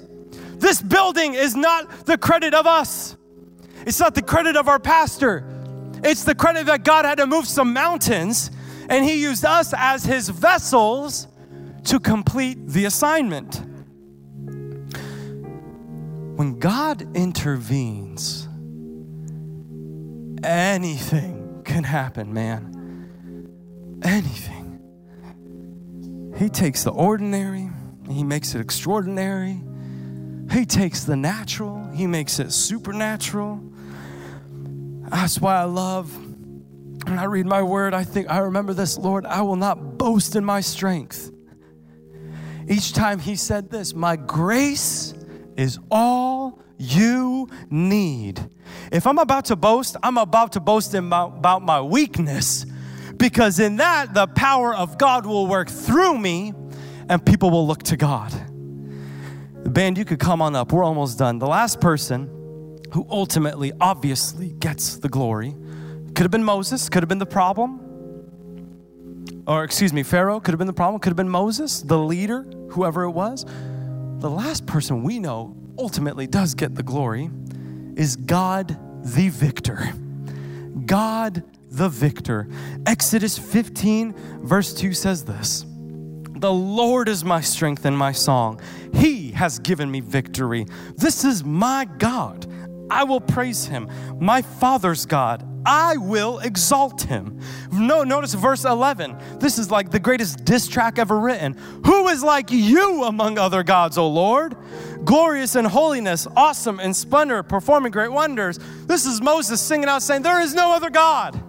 This 0.56 0.82
building 0.82 1.34
is 1.34 1.56
not 1.56 2.06
the 2.06 2.18
credit 2.18 2.54
of 2.54 2.66
us, 2.66 3.18
it's 3.86 4.00
not 4.00 4.16
the 4.16 4.22
credit 4.22 4.56
of 4.56 4.68
our 4.68 4.80
pastor. 4.80 5.50
It's 6.06 6.26
the 6.26 6.36
credit 6.36 6.66
that 6.66 6.84
God 6.84 7.06
had 7.06 7.20
to 7.20 7.28
move 7.28 7.48
some 7.48 7.72
mountains 7.72 8.52
and 8.90 9.06
He 9.06 9.22
used 9.22 9.46
us 9.46 9.74
as 9.78 10.04
His 10.04 10.28
vessels 10.28 11.28
to 11.86 12.00
complete 12.00 12.68
the 12.68 12.86
assignment. 12.86 13.62
When 16.36 16.58
God 16.60 17.16
intervenes, 17.16 18.48
anything 20.44 21.62
can 21.64 21.84
happen, 21.84 22.34
man. 22.34 24.00
Anything. 24.04 24.80
He 26.38 26.50
takes 26.50 26.84
the 26.84 26.92
ordinary, 26.92 27.70
He 28.10 28.24
makes 28.24 28.56
it 28.56 28.62
extraordinary. 28.62 29.62
He 30.52 30.66
takes 30.66 31.04
the 31.04 31.16
natural, 31.16 31.88
He 31.94 32.08
makes 32.08 32.40
it 32.40 32.52
supernatural. 32.52 33.62
That's 35.10 35.40
why 35.40 35.58
I 35.58 35.66
love 35.66 36.12
when 37.06 37.20
I 37.20 37.26
read 37.26 37.46
my 37.46 37.62
word, 37.62 37.94
I 37.94 38.04
think, 38.04 38.30
I 38.30 38.40
remember 38.40 38.74
this, 38.74 38.98
Lord, 38.98 39.26
I 39.26 39.42
will 39.42 39.58
not 39.58 39.98
boast 39.98 40.36
in 40.36 40.46
my 40.46 40.62
strength. 40.62 41.32
Each 42.68 42.94
time 42.94 43.20
He 43.20 43.36
said 43.36 43.70
this, 43.70 43.94
my 43.94 44.16
grace 44.16 45.14
is 45.58 45.80
all 45.92 46.60
you 46.78 47.50
need. 47.70 48.50
If 48.92 49.08
I'm 49.08 49.18
about 49.18 49.46
to 49.46 49.56
boast, 49.56 49.96
I'm 50.04 50.18
about 50.18 50.54
to 50.54 50.60
boast 50.60 50.94
about 50.94 51.62
my 51.62 51.82
weakness 51.82 52.66
because 53.18 53.60
in 53.60 53.78
that, 53.78 54.14
the 54.14 54.28
power 54.28 54.76
of 54.76 54.98
God 54.98 55.26
will 55.26 55.48
work 55.48 55.70
through 55.70 56.18
me 56.18 56.54
and 57.10 57.26
people 57.26 57.50
will 57.52 57.66
look 57.66 57.84
to 57.84 57.98
God. 57.98 58.32
The 59.64 59.70
band, 59.70 59.98
you 59.98 60.06
could 60.06 60.20
come 60.20 60.42
on 60.42 60.56
up. 60.56 60.72
We're 60.74 60.84
almost 60.84 61.18
done. 61.18 61.40
The 61.40 61.48
last 61.48 61.80
person 61.80 62.28
who 62.92 63.08
ultimately, 63.10 63.72
obviously, 63.80 64.50
gets 64.50 64.98
the 64.98 65.10
glory 65.10 65.56
could 66.16 66.24
have 66.24 66.32
been 66.32 66.44
Moses, 66.44 66.90
could 66.90 67.02
have 67.02 67.10
been 67.10 67.18
the 67.18 67.26
problem. 67.26 67.80
Or, 69.48 69.64
excuse 69.64 69.94
me, 69.94 70.04
Pharaoh 70.04 70.40
could 70.40 70.52
have 70.52 70.60
been 70.60 70.68
the 70.68 70.74
problem, 70.74 71.00
could 71.00 71.10
have 71.10 71.18
been 71.18 71.30
Moses, 71.30 71.82
the 71.82 71.98
leader, 71.98 72.44
whoever 72.70 73.04
it 73.04 73.12
was 73.12 73.46
the 74.24 74.30
last 74.30 74.66
person 74.66 75.04
we 75.04 75.20
know 75.20 75.54
ultimately 75.78 76.26
does 76.26 76.56
get 76.56 76.76
the 76.76 76.82
glory 76.82 77.30
is 77.98 78.16
God 78.16 78.80
the 79.04 79.28
victor. 79.28 79.92
God 80.86 81.44
the 81.70 81.90
victor. 81.90 82.48
Exodus 82.86 83.38
15, 83.38 84.14
verse 84.46 84.74
2 84.76 84.94
says 84.94 85.26
this 85.26 85.66
The 86.38 86.54
Lord 86.54 87.10
is 87.10 87.26
my 87.26 87.42
strength 87.42 87.84
and 87.84 87.98
my 87.98 88.14
song. 88.14 88.62
He 88.94 89.32
has 89.32 89.60
given 89.60 89.92
me 89.92 90.00
victory. 90.00 90.68
This 90.96 91.26
is 91.26 91.44
my 91.44 91.84
God. 91.84 92.48
I 92.90 93.04
will 93.04 93.22
praise 93.22 93.66
him, 93.66 93.90
my 94.20 94.42
Father's 94.42 95.06
God. 95.06 95.48
I 95.66 95.98
will 95.98 96.40
exalt 96.40 97.04
him. 97.04 97.40
No, 97.72 98.04
notice 98.04 98.34
verse 98.34 98.66
11. 98.66 99.18
This 99.40 99.58
is 99.58 99.72
like 99.72 99.92
the 99.92 100.00
greatest 100.00 100.44
diss 100.44 100.68
track 100.68 101.00
ever 101.00 101.18
written. 101.18 101.54
Who 101.86 102.10
is 102.10 102.22
like 102.22 102.52
you 102.52 103.06
among 103.06 103.38
other 103.38 103.64
gods, 103.64 103.98
O 103.98 104.08
Lord? 104.08 104.58
Glorious 105.06 105.56
in 105.56 105.66
holiness, 105.66 106.28
awesome 106.36 106.80
in 106.80 106.94
splendor, 106.94 107.44
performing 107.44 107.92
great 107.92 108.12
wonders. 108.12 108.60
This 108.86 109.06
is 109.06 109.22
Moses 109.22 109.62
singing 109.62 109.88
out 109.88 110.02
saying, 110.02 110.22
There 110.22 110.42
is 110.42 110.54
no 110.54 110.74
other 110.74 110.90
God. 110.90 111.42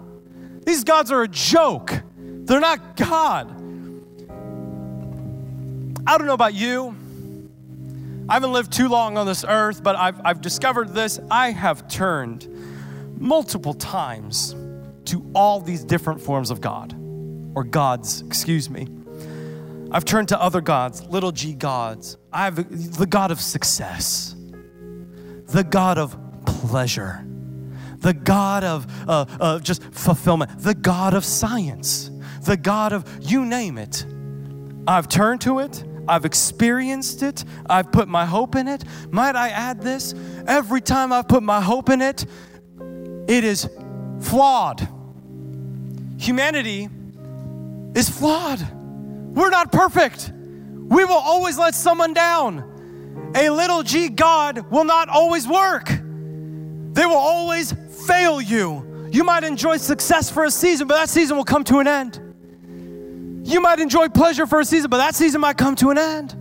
These 0.65 0.83
gods 0.83 1.11
are 1.11 1.21
a 1.21 1.27
joke, 1.27 1.93
they're 2.17 2.59
not 2.59 2.95
God. 2.95 3.51
I 6.07 6.17
don't 6.17 6.27
know 6.27 6.33
about 6.33 6.53
you. 6.53 6.95
I 8.27 8.33
haven't 8.33 8.53
lived 8.53 8.73
too 8.73 8.89
long 8.89 9.17
on 9.17 9.27
this 9.27 9.45
earth, 9.47 9.83
but 9.83 9.95
I've, 9.95 10.19
I've 10.25 10.41
discovered 10.41 10.93
this. 10.93 11.19
I 11.29 11.51
have 11.51 11.87
turned 11.87 12.47
multiple 13.19 13.75
times 13.75 14.55
to 15.05 15.29
all 15.35 15.61
these 15.61 15.83
different 15.83 16.19
forms 16.19 16.49
of 16.49 16.59
God, 16.59 16.95
or 17.55 17.63
gods, 17.63 18.21
excuse 18.21 18.69
me. 18.69 18.87
I've 19.91 20.05
turned 20.05 20.29
to 20.29 20.41
other 20.41 20.59
gods, 20.59 21.03
little 21.05 21.31
g 21.31 21.53
gods. 21.53 22.17
I 22.33 22.45
have 22.45 22.97
the 22.97 23.05
God 23.05 23.29
of 23.29 23.39
success, 23.39 24.35
the 25.45 25.63
God 25.63 25.99
of 25.99 26.17
pleasure, 26.45 27.23
the 27.97 28.13
God 28.13 28.63
of 28.63 28.87
uh, 29.07 29.25
uh, 29.39 29.59
just 29.59 29.83
fulfillment, 29.83 30.59
the 30.59 30.73
God 30.73 31.13
of 31.13 31.23
science, 31.23 32.09
the 32.41 32.57
God 32.57 32.91
of 32.91 33.07
you 33.21 33.45
name 33.45 33.77
it. 33.77 34.03
I've 34.87 35.07
turned 35.07 35.41
to 35.41 35.59
it. 35.59 35.83
I've 36.07 36.25
experienced 36.25 37.23
it. 37.23 37.43
I've 37.69 37.91
put 37.91 38.07
my 38.07 38.25
hope 38.25 38.55
in 38.55 38.67
it. 38.67 38.83
Might 39.11 39.35
I 39.35 39.49
add 39.49 39.81
this? 39.81 40.13
Every 40.47 40.81
time 40.81 41.11
I've 41.11 41.27
put 41.27 41.43
my 41.43 41.61
hope 41.61 41.89
in 41.89 42.01
it, 42.01 42.25
it 43.27 43.43
is 43.43 43.69
flawed. 44.21 44.87
Humanity 46.17 46.89
is 47.95 48.09
flawed. 48.09 48.65
We're 49.35 49.49
not 49.49 49.71
perfect. 49.71 50.31
We 50.33 51.03
will 51.03 51.13
always 51.13 51.57
let 51.57 51.75
someone 51.75 52.13
down. 52.13 53.33
A 53.35 53.49
little 53.49 53.83
g 53.83 54.09
God 54.09 54.71
will 54.71 54.85
not 54.85 55.09
always 55.09 55.47
work, 55.47 55.89
they 55.89 57.05
will 57.05 57.15
always 57.15 57.73
fail 58.07 58.39
you. 58.39 59.09
You 59.11 59.23
might 59.23 59.43
enjoy 59.43 59.77
success 59.77 60.29
for 60.29 60.45
a 60.45 60.51
season, 60.51 60.87
but 60.87 60.95
that 60.95 61.09
season 61.09 61.37
will 61.37 61.43
come 61.43 61.63
to 61.65 61.79
an 61.79 61.87
end. 61.87 62.24
You 63.45 63.61
might 63.61 63.79
enjoy 63.79 64.09
pleasure 64.09 64.47
for 64.47 64.59
a 64.59 64.65
season, 64.65 64.89
but 64.89 64.97
that 64.97 65.13
season 65.13 65.39
might 65.39 65.55
come 65.55 65.75
to 65.75 65.91
an 65.91 65.99
end. 65.99 66.35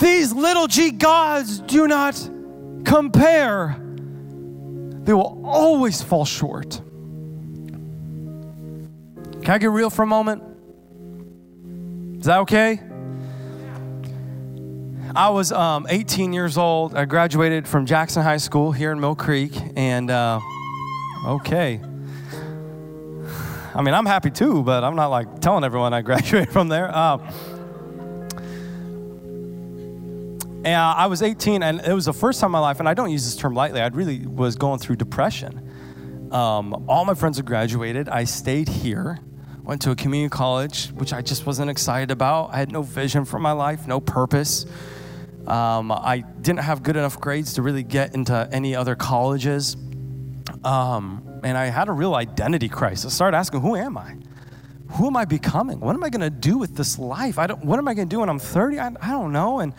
These 0.00 0.32
little 0.32 0.66
g 0.66 0.90
gods 0.90 1.60
do 1.60 1.86
not 1.86 2.14
compare 2.84 3.76
they 5.08 5.12
will 5.14 5.42
always 5.44 6.02
fall 6.02 6.24
short. 6.24 6.82
Can 9.42 9.48
I 9.48 9.58
get 9.58 9.70
real 9.70 9.90
for 9.90 10.02
a 10.02 10.06
moment? 10.06 10.42
Is 12.18 12.26
that 12.26 12.40
okay? 12.40 12.80
I 15.16 15.30
was 15.30 15.50
um, 15.52 15.86
18 15.88 16.32
years 16.34 16.58
old. 16.58 16.94
I 16.94 17.06
graduated 17.06 17.66
from 17.66 17.86
Jackson 17.86 18.22
High 18.22 18.36
School 18.36 18.72
here 18.72 18.92
in 18.92 19.00
Mill 19.00 19.14
Creek, 19.14 19.52
and 19.76 20.10
uh, 20.10 20.40
okay. 21.26 21.80
I 23.78 23.82
mean, 23.82 23.94
I'm 23.94 24.06
happy 24.06 24.30
too, 24.30 24.62
but 24.64 24.82
I'm 24.82 24.96
not 24.96 25.06
like 25.06 25.40
telling 25.40 25.62
everyone 25.62 25.94
I 25.94 26.02
graduated 26.08 26.50
from 26.50 26.68
there. 26.68 26.94
Uh, 26.94 27.18
And 30.64 30.76
I 30.76 31.06
was 31.06 31.22
18, 31.22 31.62
and 31.62 31.80
it 31.80 31.94
was 31.94 32.06
the 32.06 32.12
first 32.12 32.40
time 32.40 32.48
in 32.48 32.52
my 32.52 32.58
life, 32.58 32.80
and 32.80 32.88
I 32.88 32.92
don't 32.92 33.10
use 33.10 33.24
this 33.24 33.36
term 33.36 33.54
lightly, 33.54 33.80
I 33.80 33.86
really 33.86 34.26
was 34.26 34.56
going 34.56 34.80
through 34.80 34.96
depression. 34.96 36.28
Um, 36.32 36.84
all 36.88 37.04
my 37.04 37.14
friends 37.14 37.36
had 37.36 37.46
graduated. 37.46 38.08
I 38.08 38.24
stayed 38.24 38.68
here, 38.68 39.18
went 39.62 39.80
to 39.82 39.92
a 39.92 39.96
community 39.96 40.28
college, 40.28 40.88
which 40.88 41.12
I 41.12 41.22
just 41.22 41.46
wasn't 41.46 41.70
excited 41.70 42.10
about. 42.10 42.50
I 42.52 42.56
had 42.56 42.72
no 42.72 42.82
vision 42.82 43.24
for 43.24 43.38
my 43.38 43.52
life, 43.52 43.86
no 43.86 44.00
purpose. 44.00 44.66
Um, 45.46 45.92
I 45.92 46.24
didn't 46.42 46.60
have 46.60 46.82
good 46.82 46.96
enough 46.96 47.18
grades 47.20 47.54
to 47.54 47.62
really 47.62 47.84
get 47.84 48.14
into 48.14 48.48
any 48.52 48.74
other 48.74 48.96
colleges. 48.96 49.76
Um, 50.64 51.27
and 51.42 51.56
I 51.56 51.66
had 51.66 51.88
a 51.88 51.92
real 51.92 52.14
identity 52.14 52.68
crisis. 52.68 53.12
I 53.12 53.14
started 53.14 53.36
asking, 53.36 53.60
who 53.60 53.76
am 53.76 53.96
I? 53.96 54.16
Who 54.92 55.06
am 55.06 55.16
I 55.16 55.24
becoming? 55.24 55.80
What 55.80 55.94
am 55.94 56.02
I 56.02 56.08
going 56.08 56.22
to 56.22 56.30
do 56.30 56.56
with 56.56 56.76
this 56.76 56.98
life? 56.98 57.38
I 57.38 57.46
don't, 57.46 57.64
what 57.64 57.78
am 57.78 57.88
I 57.88 57.94
going 57.94 58.08
to 58.08 58.14
do 58.14 58.20
when 58.20 58.28
I'm 58.28 58.38
30? 58.38 58.78
I, 58.78 58.86
I 59.00 59.10
don't 59.10 59.32
know. 59.32 59.60
And 59.60 59.74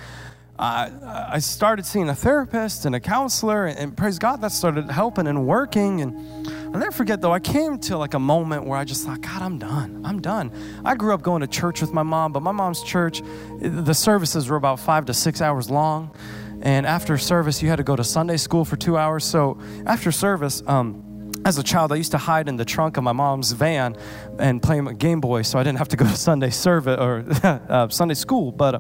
I, 0.60 1.30
I 1.32 1.40
started 1.40 1.86
seeing 1.86 2.10
a 2.10 2.16
therapist 2.16 2.86
and 2.86 2.94
a 2.94 3.00
counselor, 3.00 3.66
and, 3.66 3.80
and, 3.80 3.98
praise 3.98 4.20
God, 4.20 4.42
that 4.42 4.52
started 4.52 4.92
helping 4.92 5.26
and 5.26 5.48
working. 5.48 6.02
And 6.02 6.48
I'll 6.48 6.82
never 6.82 6.92
forget, 6.92 7.22
though, 7.22 7.32
I 7.32 7.40
came 7.40 7.80
to 7.80 7.98
like 7.98 8.14
a 8.14 8.20
moment 8.20 8.66
where 8.66 8.78
I 8.78 8.84
just 8.84 9.06
thought, 9.06 9.22
God, 9.22 9.42
I'm 9.42 9.58
done. 9.58 10.02
I'm 10.06 10.22
done. 10.22 10.52
I 10.84 10.96
grew 10.96 11.14
up 11.14 11.22
going 11.22 11.42
to 11.42 11.48
church 11.48 11.80
with 11.80 11.94
my 11.94 12.04
mom, 12.04 12.34
but 12.34 12.44
my 12.44 12.52
mom's 12.52 12.84
church, 12.84 13.22
the 13.60 13.94
services 13.94 14.50
were 14.50 14.58
about 14.58 14.82
five 14.82 15.06
to 15.06 15.14
six 15.14 15.42
hours 15.42 15.70
long. 15.70 16.14
And 16.62 16.86
after 16.86 17.18
service, 17.18 17.64
you 17.64 17.70
had 17.70 17.78
to 17.78 17.84
go 17.84 17.96
to 17.96 18.04
Sunday 18.04 18.36
school 18.36 18.66
for 18.66 18.76
two 18.76 18.98
hours. 18.98 19.24
So 19.24 19.58
after 19.86 20.12
service, 20.12 20.62
um, 20.68 21.09
as 21.46 21.58
a 21.58 21.64
child, 21.64 21.92
I 21.92 21.96
used 21.96 22.12
to 22.12 22.18
hide 22.18 22.48
in 22.48 22.58
the 22.58 22.66
trunk 22.66 22.98
of 22.98 23.04
my 23.04 23.12
mom's 23.12 23.52
van 23.52 23.96
and 24.38 24.62
play 24.62 24.82
my 24.82 24.94
Game 24.94 25.22
Boy, 25.22 25.42
so 25.42 25.60
I 25.60 25.64
didn't 25.64 25.78
have 25.78 25.88
to 25.90 25.98
go 25.98 26.06
to 26.06 26.16
Sunday 26.16 26.50
service 26.50 27.00
or 27.00 27.26
uh, 27.44 27.90
Sunday 27.90 28.14
school. 28.14 28.52
But 28.52 28.76
uh, 28.76 28.80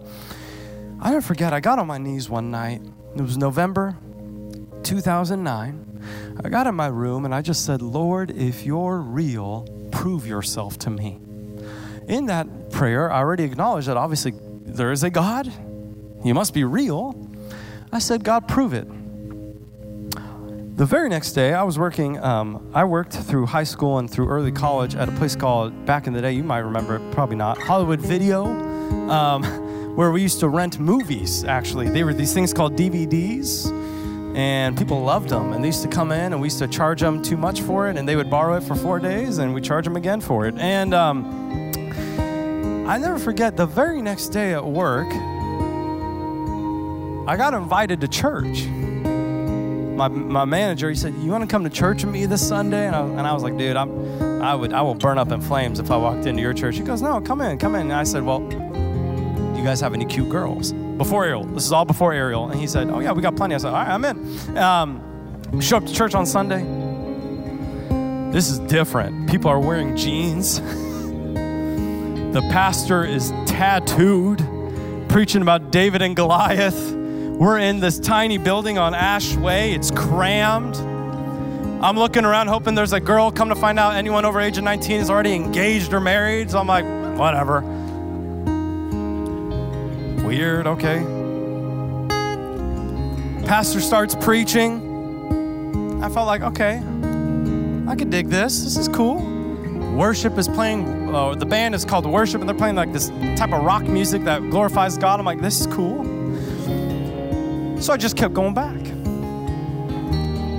I 1.02 1.10
never 1.12 1.22
forget. 1.22 1.54
I 1.54 1.60
got 1.60 1.80
on 1.80 1.88
my 1.88 1.98
knees 1.98 2.30
one 2.30 2.52
night. 2.52 2.82
It 3.16 3.22
was 3.22 3.38
November 3.38 3.98
2009. 4.84 5.86
I 6.44 6.50
got 6.50 6.68
in 6.68 6.76
my 6.76 6.88
room 6.88 7.26
and 7.26 7.34
I 7.34 7.42
just 7.42 7.66
said, 7.66 7.82
"Lord, 7.82 8.32
if 8.32 8.66
you're 8.66 9.00
real, 9.00 9.68
prove 9.92 10.28
yourself 10.28 10.78
to 10.80 10.90
me." 10.90 11.20
In 12.08 12.26
that 12.26 12.72
prayer, 12.72 13.12
I 13.12 13.20
already 13.20 13.44
acknowledged 13.44 13.88
that 13.88 13.98
obviously 13.98 14.34
there 14.66 14.92
is 14.92 15.04
a 15.04 15.10
God. 15.10 15.52
He 16.24 16.34
must 16.34 16.54
be 16.54 16.64
real. 16.64 17.30
I 17.92 18.00
said, 18.00 18.24
God, 18.24 18.48
prove 18.48 18.74
it. 18.74 18.88
The 20.80 20.86
very 20.86 21.10
next 21.10 21.34
day, 21.34 21.54
I 21.54 21.64
was 21.64 21.78
working, 21.78 22.18
um, 22.20 22.72
I 22.74 22.86
worked 22.86 23.12
through 23.12 23.48
high 23.48 23.66
school 23.66 23.98
and 23.98 24.10
through 24.10 24.30
early 24.30 24.54
college 24.54 24.96
at 24.96 25.10
a 25.10 25.12
place 25.12 25.36
called, 25.36 25.86
back 25.86 26.08
in 26.08 26.14
the 26.14 26.22
day, 26.22 26.32
you 26.32 26.42
might 26.42 26.60
remember 26.60 26.96
it, 26.96 27.12
probably 27.12 27.36
not, 27.36 27.58
Hollywood 27.58 28.00
Video, 28.00 28.46
um, 29.10 29.44
where 29.98 30.10
we 30.10 30.22
used 30.22 30.40
to 30.40 30.48
rent 30.48 30.80
movies, 30.80 31.44
actually. 31.44 31.90
They 31.90 32.06
were 32.06 32.14
these 32.14 32.34
things 32.34 32.54
called 32.54 32.78
DVDs, 32.78 33.70
and 34.38 34.78
people 34.78 35.02
loved 35.02 35.28
them. 35.28 35.52
And 35.52 35.62
they 35.62 35.68
used 35.68 35.82
to 35.82 35.90
come 35.90 36.14
in, 36.14 36.32
and 36.32 36.40
we 36.40 36.46
used 36.46 36.60
to 36.60 36.68
charge 36.70 37.02
them 37.02 37.22
too 37.22 37.36
much 37.36 37.60
for 37.60 37.90
it, 37.90 37.98
and 37.98 38.08
they 38.08 38.16
would 38.16 38.30
borrow 38.30 38.56
it 38.56 38.64
for 38.64 38.76
four 38.76 39.00
days, 39.00 39.40
and 39.40 39.54
we 39.54 39.60
charge 39.60 39.84
them 39.84 39.98
again 39.98 40.22
for 40.22 40.48
it. 40.48 40.58
And 40.58 40.94
um, 40.94 41.26
I 42.88 42.98
never 42.98 43.20
forget, 43.20 43.58
the 43.58 43.66
very 43.66 44.02
next 44.02 44.30
day 44.30 44.54
at 44.54 44.66
work, 44.66 45.10
I 47.28 47.36
got 47.36 47.54
invited 47.54 48.00
to 48.00 48.08
church. 48.08 48.66
My, 50.00 50.08
my 50.08 50.46
manager, 50.46 50.88
he 50.88 50.96
said, 50.96 51.14
"You 51.16 51.30
want 51.30 51.44
to 51.44 51.48
come 51.48 51.66
to 51.66 51.70
church 51.70 52.06
with 52.06 52.14
me 52.14 52.26
this 52.26 52.48
Sunday?" 52.48 52.88
And 52.88 52.96
I, 52.96 53.02
and 53.02 53.20
I 53.20 53.34
was 53.34 53.44
like, 53.44 53.58
"Dude, 53.58 53.76
I'm, 53.76 54.42
I 54.42 54.56
would, 54.56 54.72
I 54.72 54.82
will 54.82 54.96
burn 54.96 55.18
up 55.18 55.30
in 55.34 55.42
flames 55.42 55.78
if 55.78 55.92
I 55.92 55.98
walked 55.98 56.26
into 56.26 56.42
your 56.42 56.54
church." 56.54 56.78
He 56.78 56.84
goes, 56.84 57.02
"No, 57.02 57.20
come 57.20 57.42
in, 57.42 57.58
come 57.58 57.76
in." 57.76 57.82
And 57.82 57.94
I 57.94 58.06
said, 58.06 58.24
"Well, 58.24 58.40
do 58.40 59.58
you 59.58 59.64
guys 59.66 59.82
have 59.82 59.94
any 59.94 60.06
cute 60.06 60.30
girls?" 60.30 60.72
Before 60.72 61.26
Ariel, 61.26 61.44
this 61.44 61.66
is 61.66 61.74
all 61.74 61.84
before 61.84 62.14
Ariel, 62.14 62.50
and 62.50 62.58
he 62.58 62.66
said, 62.66 62.90
"Oh 62.90 63.00
yeah, 63.02 63.12
we 63.12 63.22
got 63.22 63.36
plenty." 63.36 63.56
I 63.56 63.58
said, 63.58 63.74
"All 63.74 63.74
right, 63.74 63.90
I'm 63.90 64.06
in." 64.06 64.58
Um, 64.58 65.60
show 65.60 65.76
up 65.76 65.86
to 65.86 65.94
church 65.94 66.16
on 66.16 66.26
Sunday. 66.26 66.64
This 68.32 68.50
is 68.50 68.60
different. 68.60 69.30
People 69.30 69.52
are 69.52 69.60
wearing 69.60 69.98
jeans. 69.98 70.62
the 72.32 72.42
pastor 72.54 73.04
is 73.04 73.32
tattooed, 73.46 74.40
preaching 75.10 75.42
about 75.42 75.72
David 75.74 76.02
and 76.02 76.16
Goliath. 76.16 76.99
We're 77.40 77.60
in 77.60 77.80
this 77.80 78.00
tiny 78.00 78.38
building 78.38 78.78
on 78.78 78.94
Ash 78.94 79.34
Way. 79.38 79.72
It's 79.72 79.92
crammed. 79.92 80.76
I'm 81.82 81.98
looking 81.98 82.26
around 82.26 82.50
hoping 82.50 82.76
there's 82.76 82.92
a 82.92 83.00
girl. 83.00 83.32
Come 83.32 83.48
to 83.48 83.56
find 83.56 83.80
out, 83.80 83.96
anyone 83.96 84.26
over 84.26 84.42
age 84.42 84.58
of 84.58 84.66
19 84.66 85.00
is 85.00 85.10
already 85.10 85.36
engaged 85.36 85.94
or 85.94 86.02
married. 86.02 86.52
So 86.52 86.60
I'm 86.60 86.68
like, 86.68 86.84
whatever. 87.18 87.62
Weird, 90.28 90.68
okay. 90.68 91.00
Pastor 93.48 93.80
starts 93.80 94.16
preaching. 94.16 96.04
I 96.04 96.10
felt 96.10 96.28
like, 96.28 96.42
okay, 96.42 96.84
I 97.88 97.96
could 97.96 98.10
dig 98.10 98.28
this. 98.28 98.66
This 98.66 98.76
is 98.76 98.90
cool. 98.90 99.16
Worship 99.96 100.38
is 100.38 100.50
playing, 100.50 101.16
uh, 101.16 101.36
the 101.36 101.46
band 101.46 101.74
is 101.74 101.86
called 101.86 102.06
Worship, 102.06 102.42
and 102.42 102.50
they're 102.50 102.58
playing 102.58 102.76
like 102.76 102.92
this 102.92 103.08
type 103.38 103.54
of 103.54 103.64
rock 103.64 103.84
music 103.84 104.26
that 104.26 104.42
glorifies 104.50 104.98
God. 104.98 105.22
I'm 105.22 105.26
like, 105.26 105.40
this 105.40 105.62
is 105.62 105.68
cool. 105.68 106.19
So 107.80 107.94
I 107.94 107.98
just 107.98 108.18
kept 108.18 108.34
going 108.34 108.54
back. 108.54 108.78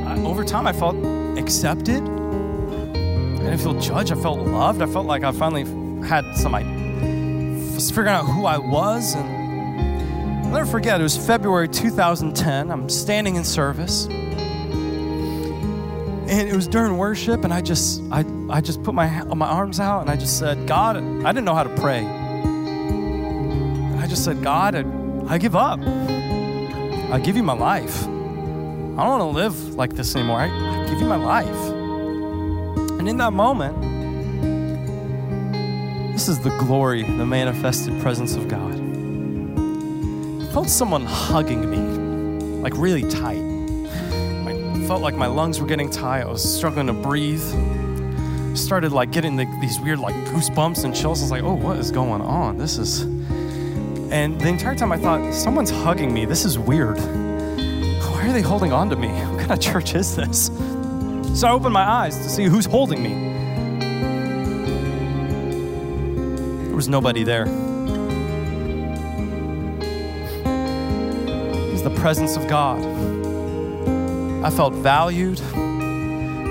I, 0.08 0.18
over 0.24 0.42
time, 0.42 0.66
I 0.66 0.72
felt 0.72 0.96
accepted. 1.38 2.02
I 2.02 3.42
didn't 3.42 3.58
feel 3.58 3.78
judged. 3.78 4.10
I 4.10 4.14
felt 4.14 4.38
loved. 4.38 4.80
I 4.80 4.86
felt 4.86 5.04
like 5.04 5.22
I 5.22 5.30
finally 5.32 5.64
had 6.06 6.24
some, 6.34 6.54
I 6.54 6.62
was 7.74 7.90
figuring 7.90 8.08
out 8.08 8.24
who 8.24 8.46
I 8.46 8.56
was. 8.56 9.14
And 9.14 10.46
I'll 10.46 10.52
never 10.52 10.64
forget, 10.64 10.98
it 10.98 11.02
was 11.02 11.16
February 11.16 11.68
2010. 11.68 12.70
I'm 12.70 12.88
standing 12.88 13.36
in 13.36 13.44
service. 13.44 14.06
And 16.30 16.48
it 16.48 16.56
was 16.56 16.68
during 16.68 16.96
worship, 16.96 17.44
and 17.44 17.52
I 17.52 17.60
just, 17.60 18.00
I, 18.10 18.24
I 18.48 18.62
just 18.62 18.82
put 18.82 18.94
my, 18.94 19.24
my 19.24 19.46
arms 19.46 19.78
out 19.78 20.00
and 20.00 20.08
I 20.10 20.16
just 20.16 20.38
said, 20.38 20.66
God, 20.66 20.96
I 20.96 21.32
didn't 21.32 21.44
know 21.44 21.54
how 21.54 21.64
to 21.64 21.74
pray. 21.76 22.04
And 22.04 24.00
I 24.00 24.06
just 24.06 24.24
said, 24.24 24.42
God, 24.42 24.74
I, 24.74 24.84
I 25.26 25.36
give 25.38 25.54
up. 25.54 25.80
I 27.12 27.18
give 27.18 27.36
you 27.36 27.42
my 27.42 27.54
life. 27.54 28.04
I 28.04 28.06
don't 28.06 28.96
want 28.96 29.20
to 29.22 29.26
live 29.26 29.74
like 29.74 29.94
this 29.94 30.14
anymore. 30.14 30.38
I, 30.40 30.46
I 30.46 30.88
give 30.88 31.00
you 31.00 31.06
my 31.06 31.16
life. 31.16 31.48
And 33.00 33.08
in 33.08 33.16
that 33.16 33.32
moment, 33.32 33.76
this 36.12 36.28
is 36.28 36.38
the 36.38 36.50
glory, 36.50 37.02
the 37.02 37.26
manifested 37.26 38.00
presence 38.00 38.36
of 38.36 38.46
God. 38.46 38.74
I 40.40 40.52
felt 40.52 40.68
someone 40.68 41.04
hugging 41.04 41.68
me, 41.68 41.78
like 42.62 42.74
really 42.76 43.02
tight. 43.02 43.42
I 44.46 44.84
felt 44.86 45.02
like 45.02 45.16
my 45.16 45.26
lungs 45.26 45.60
were 45.60 45.66
getting 45.66 45.90
tight. 45.90 46.20
I 46.22 46.26
was 46.26 46.44
struggling 46.56 46.86
to 46.86 46.92
breathe. 46.92 47.42
Started 48.56 48.92
like 48.92 49.10
getting 49.10 49.34
the, 49.34 49.46
these 49.60 49.80
weird 49.80 49.98
like 49.98 50.14
goosebumps 50.26 50.84
and 50.84 50.94
chills. 50.94 51.20
I 51.20 51.24
was 51.24 51.30
like, 51.32 51.42
oh, 51.42 51.54
what 51.54 51.76
is 51.78 51.90
going 51.90 52.22
on? 52.22 52.56
This 52.56 52.78
is 52.78 53.04
and 54.10 54.40
the 54.40 54.48
entire 54.48 54.74
time 54.74 54.90
I 54.92 54.96
thought, 54.96 55.32
someone's 55.32 55.70
hugging 55.70 56.12
me. 56.12 56.24
This 56.24 56.44
is 56.44 56.58
weird. 56.58 56.98
Why 56.98 58.28
are 58.28 58.32
they 58.32 58.42
holding 58.42 58.72
on 58.72 58.90
to 58.90 58.96
me? 58.96 59.08
What 59.30 59.38
kind 59.38 59.52
of 59.52 59.60
church 59.60 59.94
is 59.94 60.16
this? 60.16 60.46
So 61.38 61.48
I 61.48 61.52
opened 61.52 61.72
my 61.72 61.84
eyes 61.84 62.16
to 62.18 62.28
see 62.28 62.44
who's 62.44 62.66
holding 62.66 63.02
me. 63.02 63.14
There 66.66 66.74
was 66.74 66.88
nobody 66.88 67.22
there. 67.22 67.46
It 71.46 71.72
was 71.72 71.82
the 71.82 71.94
presence 71.96 72.36
of 72.36 72.48
God. 72.48 72.80
I 74.44 74.50
felt 74.50 74.74
valued. 74.74 75.40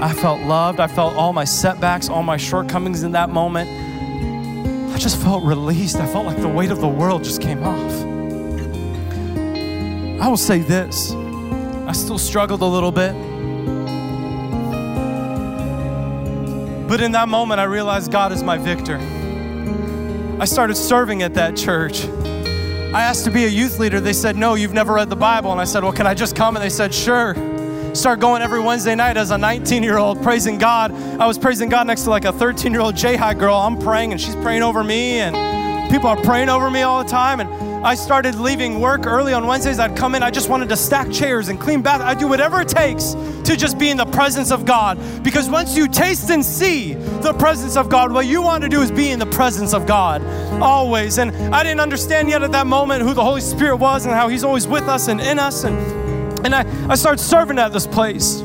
I 0.01 0.13
felt 0.13 0.41
loved. 0.41 0.79
I 0.79 0.87
felt 0.87 1.15
all 1.15 1.33
my 1.33 1.45
setbacks, 1.45 2.07
all 2.09 2.23
my 2.23 2.37
shortcomings 2.37 3.03
in 3.03 3.11
that 3.11 3.29
moment 3.29 3.88
just 4.99 5.17
felt 5.21 5.43
released. 5.43 5.95
I 5.95 6.05
felt 6.05 6.25
like 6.25 6.41
the 6.41 6.47
weight 6.47 6.71
of 6.71 6.81
the 6.81 6.87
world 6.87 7.23
just 7.23 7.41
came 7.41 7.63
off. 7.63 7.91
I 10.21 10.27
will 10.27 10.37
say 10.37 10.59
this 10.59 11.13
I 11.87 11.93
still 11.93 12.17
struggled 12.17 12.61
a 12.61 12.65
little 12.65 12.91
bit. 12.91 13.13
But 16.87 17.01
in 17.01 17.13
that 17.13 17.29
moment, 17.29 17.59
I 17.59 17.63
realized 17.63 18.11
God 18.11 18.31
is 18.31 18.43
my 18.43 18.57
victor. 18.57 18.97
I 20.39 20.45
started 20.45 20.75
serving 20.75 21.21
at 21.21 21.33
that 21.35 21.55
church. 21.55 22.05
I 22.05 23.01
asked 23.03 23.25
to 23.25 23.31
be 23.31 23.45
a 23.45 23.49
youth 23.49 23.79
leader. 23.79 23.99
They 23.99 24.13
said, 24.13 24.35
No, 24.35 24.55
you've 24.55 24.73
never 24.73 24.93
read 24.93 25.09
the 25.09 25.15
Bible. 25.15 25.51
And 25.51 25.61
I 25.61 25.65
said, 25.65 25.83
Well, 25.83 25.93
can 25.93 26.07
I 26.07 26.13
just 26.13 26.35
come? 26.35 26.55
And 26.55 26.63
they 26.63 26.69
said, 26.69 26.93
Sure 26.93 27.33
start 27.93 28.19
going 28.19 28.41
every 28.41 28.59
Wednesday 28.59 28.95
night 28.95 29.17
as 29.17 29.31
a 29.31 29.37
19 29.37 29.83
year 29.83 29.97
old 29.97 30.21
praising 30.21 30.57
God. 30.57 30.91
I 30.91 31.27
was 31.27 31.37
praising 31.37 31.69
God 31.69 31.87
next 31.87 32.03
to 32.03 32.09
like 32.09 32.25
a 32.25 32.31
13 32.31 32.71
year 32.71 32.81
old 32.81 32.95
J 32.95 33.15
High 33.15 33.33
girl. 33.33 33.55
I'm 33.55 33.77
praying 33.77 34.11
and 34.11 34.21
she's 34.21 34.35
praying 34.35 34.63
over 34.63 34.83
me, 34.83 35.19
and 35.19 35.91
people 35.91 36.07
are 36.07 36.21
praying 36.21 36.49
over 36.49 36.69
me 36.69 36.81
all 36.81 37.03
the 37.03 37.09
time. 37.09 37.39
And 37.39 37.49
I 37.85 37.95
started 37.95 38.35
leaving 38.35 38.81
work 38.81 39.05
early 39.05 39.31
on 39.31 39.47
Wednesdays. 39.47 39.79
I'd 39.79 39.95
come 39.95 40.13
in, 40.13 40.21
I 40.21 40.31
just 40.31 40.49
wanted 40.49 40.67
to 40.69 40.75
stack 40.75 41.09
chairs 41.11 41.47
and 41.47 41.59
clean 41.59 41.81
bath. 41.81 42.01
I'd 42.01 42.19
do 42.19 42.27
whatever 42.27 42.59
it 42.61 42.67
takes 42.67 43.13
to 43.45 43.55
just 43.55 43.79
be 43.79 43.89
in 43.89 43.95
the 43.95 44.05
presence 44.05 44.51
of 44.51 44.65
God. 44.65 44.99
Because 45.23 45.49
once 45.49 45.77
you 45.77 45.87
taste 45.87 46.29
and 46.29 46.43
see 46.43 46.93
the 46.93 47.33
presence 47.33 47.77
of 47.77 47.87
God, 47.87 48.11
what 48.11 48.25
you 48.25 48.41
want 48.41 48.63
to 48.63 48.69
do 48.69 48.81
is 48.81 48.91
be 48.91 49.11
in 49.11 49.19
the 49.19 49.25
presence 49.25 49.73
of 49.73 49.87
God 49.87 50.21
always. 50.61 51.17
And 51.19 51.31
I 51.55 51.63
didn't 51.63 51.79
understand 51.79 52.29
yet 52.29 52.43
at 52.43 52.51
that 52.51 52.67
moment 52.67 53.01
who 53.01 53.13
the 53.13 53.23
Holy 53.23 53.41
Spirit 53.41 53.77
was 53.77 54.05
and 54.05 54.13
how 54.13 54.27
He's 54.27 54.43
always 54.43 54.67
with 54.67 54.83
us 54.83 55.07
and 55.07 55.21
in 55.21 55.39
us. 55.39 55.63
And 55.63 56.08
and 56.43 56.55
I, 56.55 56.65
I 56.89 56.95
started 56.95 57.21
serving 57.21 57.59
at 57.59 57.73
this 57.73 57.87
place. 57.87 58.41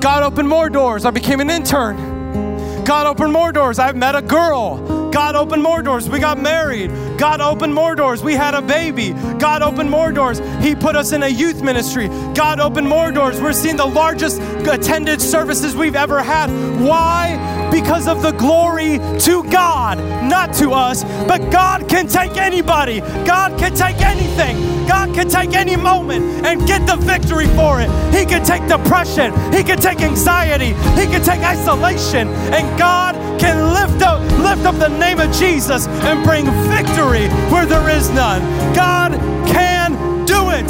God 0.00 0.22
opened 0.22 0.48
more 0.48 0.68
doors. 0.68 1.04
I 1.04 1.10
became 1.10 1.40
an 1.40 1.50
intern. 1.50 2.84
God 2.84 3.06
opened 3.06 3.32
more 3.32 3.52
doors. 3.52 3.78
I 3.78 3.92
met 3.92 4.14
a 4.14 4.22
girl. 4.22 4.93
God 5.14 5.36
opened 5.36 5.62
more 5.62 5.80
doors. 5.80 6.08
We 6.08 6.18
got 6.18 6.40
married. 6.40 6.90
God 7.18 7.40
opened 7.40 7.72
more 7.72 7.94
doors. 7.94 8.20
We 8.20 8.34
had 8.34 8.54
a 8.54 8.60
baby. 8.60 9.12
God 9.38 9.62
opened 9.62 9.88
more 9.88 10.10
doors. 10.10 10.40
He 10.60 10.74
put 10.74 10.96
us 10.96 11.12
in 11.12 11.22
a 11.22 11.28
youth 11.28 11.62
ministry. 11.62 12.08
God 12.34 12.58
opened 12.58 12.88
more 12.88 13.12
doors. 13.12 13.40
We're 13.40 13.52
seeing 13.52 13.76
the 13.76 13.86
largest 13.86 14.40
attended 14.68 15.22
services 15.22 15.76
we've 15.76 15.94
ever 15.94 16.20
had. 16.20 16.50
Why? 16.80 17.70
Because 17.70 18.08
of 18.08 18.22
the 18.22 18.32
glory 18.32 18.98
to 19.20 19.44
God, 19.44 19.98
not 20.28 20.52
to 20.54 20.72
us. 20.72 21.04
But 21.28 21.48
God 21.52 21.88
can 21.88 22.08
take 22.08 22.36
anybody, 22.36 22.98
God 23.24 23.56
can 23.56 23.72
take 23.72 24.00
anything. 24.00 24.74
God 24.86 25.14
can 25.14 25.28
take 25.28 25.54
any 25.54 25.76
moment 25.76 26.44
and 26.44 26.66
get 26.66 26.86
the 26.86 26.96
victory 26.96 27.46
for 27.48 27.80
it. 27.80 27.88
He 28.12 28.26
can 28.26 28.44
take 28.44 28.66
depression, 28.68 29.32
He 29.52 29.62
can 29.62 29.78
take 29.78 30.00
anxiety, 30.00 30.74
He 31.00 31.06
can 31.06 31.22
take 31.22 31.40
isolation, 31.40 32.28
and 32.28 32.78
God 32.78 33.13
can 33.38 33.74
lift 33.74 34.02
up, 34.02 34.20
lift 34.40 34.64
up 34.64 34.76
the 34.76 34.88
name 34.88 35.20
of 35.20 35.32
Jesus 35.32 35.86
and 35.86 36.24
bring 36.24 36.46
victory 36.68 37.28
where 37.50 37.66
there 37.66 37.88
is 37.90 38.10
none. 38.10 38.42
God 38.74 39.12
can 39.46 40.24
do 40.24 40.50
it. 40.50 40.68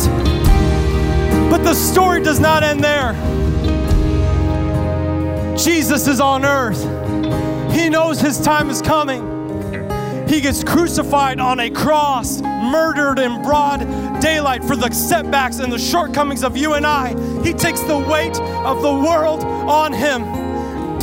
But 1.51 1.65
the 1.65 1.75
story 1.75 2.23
does 2.23 2.41
not 2.41 2.63
end 2.63 2.83
there. 2.83 3.13
Jesus 5.57 6.09
is 6.09 6.21
on 6.21 6.45
earth. 6.45 6.83
He 7.73 7.89
knows 7.89 8.21
his 8.21 8.41
time 8.41 8.71
is 8.71 8.83
coming. 8.83 9.33
He 10.29 10.41
gets 10.41 10.65
crucified 10.65 11.39
on 11.39 11.61
a 11.61 11.71
cross, 11.71 12.41
murdered 12.41 13.19
in 13.19 13.43
broad 13.43 13.81
daylight 14.21 14.65
for 14.65 14.75
the 14.75 14.91
setbacks 14.91 15.59
and 15.59 15.73
the 15.73 15.79
shortcomings 15.79 16.43
of 16.43 16.57
you 16.57 16.73
and 16.75 16.87
I. 16.87 17.11
He 17.43 17.53
takes 17.53 17.81
the 17.83 17.99
weight 17.99 18.37
of 18.41 18.81
the 18.83 18.93
world 18.93 19.45
on 19.45 19.93
him, 19.93 20.23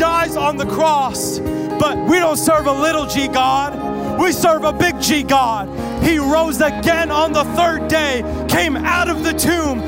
dies 0.02 0.36
on 0.36 0.58
the 0.58 0.66
cross. 0.66 1.38
But 1.38 1.96
we 2.10 2.18
don't 2.18 2.36
serve 2.36 2.66
a 2.66 2.72
little 2.74 3.06
g 3.06 3.28
God, 3.28 4.20
we 4.20 4.32
serve 4.32 4.64
a 4.64 4.74
big 4.74 5.00
G 5.00 5.22
God. 5.22 5.70
He 6.04 6.18
rose 6.18 6.60
again 6.60 7.12
on 7.12 7.32
the 7.32 7.44
third 7.56 7.88
day, 7.88 8.24
came 8.50 8.76
out 8.76 9.10
of 9.10 9.24
the 9.24 9.34
tomb, 9.34 9.80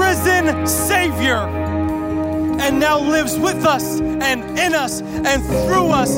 risen 0.00 0.66
Savior 0.66 1.36
and 2.64 2.80
now 2.80 2.98
lives 2.98 3.38
with 3.38 3.66
us 3.66 4.00
and 4.00 4.58
in 4.58 4.74
us 4.74 5.02
and 5.02 5.42
through 5.44 5.90
us. 5.90 6.16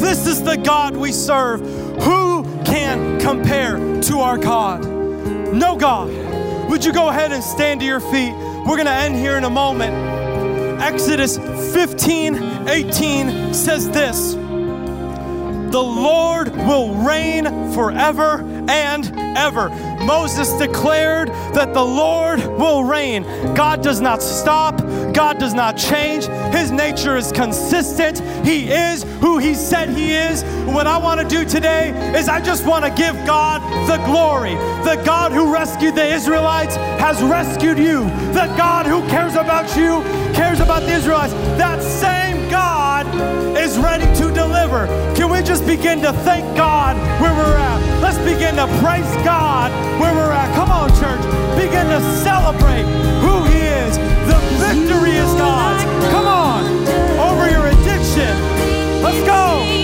This 0.00 0.26
is 0.26 0.42
the 0.42 0.56
God 0.56 0.96
we 0.96 1.12
serve. 1.12 1.60
Who 2.02 2.44
can 2.64 3.20
compare 3.20 3.76
to 4.02 4.18
our 4.20 4.38
God? 4.38 4.84
No 5.52 5.76
God. 5.76 6.08
Would 6.70 6.82
you 6.82 6.94
go 6.94 7.10
ahead 7.10 7.32
and 7.32 7.44
stand 7.44 7.80
to 7.80 7.86
your 7.86 8.00
feet? 8.00 8.32
We're 8.66 8.76
going 8.76 8.86
to 8.86 8.92
end 8.92 9.16
here 9.16 9.36
in 9.36 9.44
a 9.44 9.50
moment. 9.50 10.11
Exodus 10.82 11.38
15 11.38 12.34
18 12.68 13.54
says 13.54 13.88
this 13.90 14.32
The 14.32 15.80
Lord 15.80 16.48
will 16.56 16.92
reign 17.06 17.44
forever 17.72 18.42
and 18.68 19.16
ever. 19.38 19.68
Moses 20.04 20.52
declared 20.54 21.28
that 21.54 21.72
the 21.74 21.84
Lord 21.84 22.38
will 22.58 22.84
reign. 22.84 23.22
God 23.54 23.82
does 23.82 24.00
not 24.00 24.22
stop, 24.22 24.78
God 25.12 25.38
does 25.38 25.54
not 25.54 25.76
change. 25.76 26.26
His 26.54 26.70
nature 26.70 27.16
is 27.16 27.32
consistent. 27.32 28.20
He 28.44 28.70
is 28.70 29.04
who 29.20 29.38
He 29.38 29.54
said 29.54 29.90
He 29.90 30.12
is. 30.12 30.42
What 30.66 30.86
I 30.86 30.98
want 30.98 31.20
to 31.20 31.28
do 31.28 31.44
today 31.44 31.90
is 32.18 32.28
I 32.28 32.40
just 32.40 32.66
want 32.66 32.84
to 32.84 32.90
give 32.90 33.14
God 33.26 33.60
the 33.88 34.02
glory. 34.04 34.54
The 34.84 35.00
God 35.04 35.32
who 35.32 35.52
rescued 35.52 35.94
the 35.94 36.06
Israelites 36.06 36.76
has 36.76 37.22
rescued 37.22 37.78
you. 37.78 38.04
The 38.32 38.52
God 38.56 38.86
who 38.86 39.00
cares 39.08 39.34
about 39.34 39.76
you 39.76 40.02
cares 40.34 40.60
about 40.60 40.82
the 40.82 40.92
Israelites. 40.92 41.32
That 41.58 41.82
same 41.82 42.50
God 42.50 43.06
is 43.56 43.78
ready 43.78 44.04
to 44.18 44.21
can 44.72 45.30
we 45.30 45.42
just 45.42 45.66
begin 45.66 46.00
to 46.00 46.12
thank 46.24 46.44
God 46.56 46.96
where 47.20 47.34
we're 47.34 47.56
at? 47.56 48.00
Let's 48.00 48.16
begin 48.18 48.56
to 48.56 48.66
praise 48.80 49.12
God 49.22 49.70
where 50.00 50.14
we're 50.14 50.32
at. 50.32 50.54
Come 50.54 50.70
on, 50.70 50.88
church. 50.96 51.20
Begin 51.60 51.86
to 51.88 52.00
celebrate 52.24 52.84
who 53.20 53.44
He 53.52 53.60
is. 53.60 53.98
The 53.98 54.40
victory 54.64 55.12
is 55.12 55.30
God's. 55.34 55.84
Come 56.10 56.26
on. 56.26 56.64
Over 57.20 57.50
your 57.50 57.66
addiction. 57.66 58.32
Let's 59.02 59.26
go. 59.26 59.81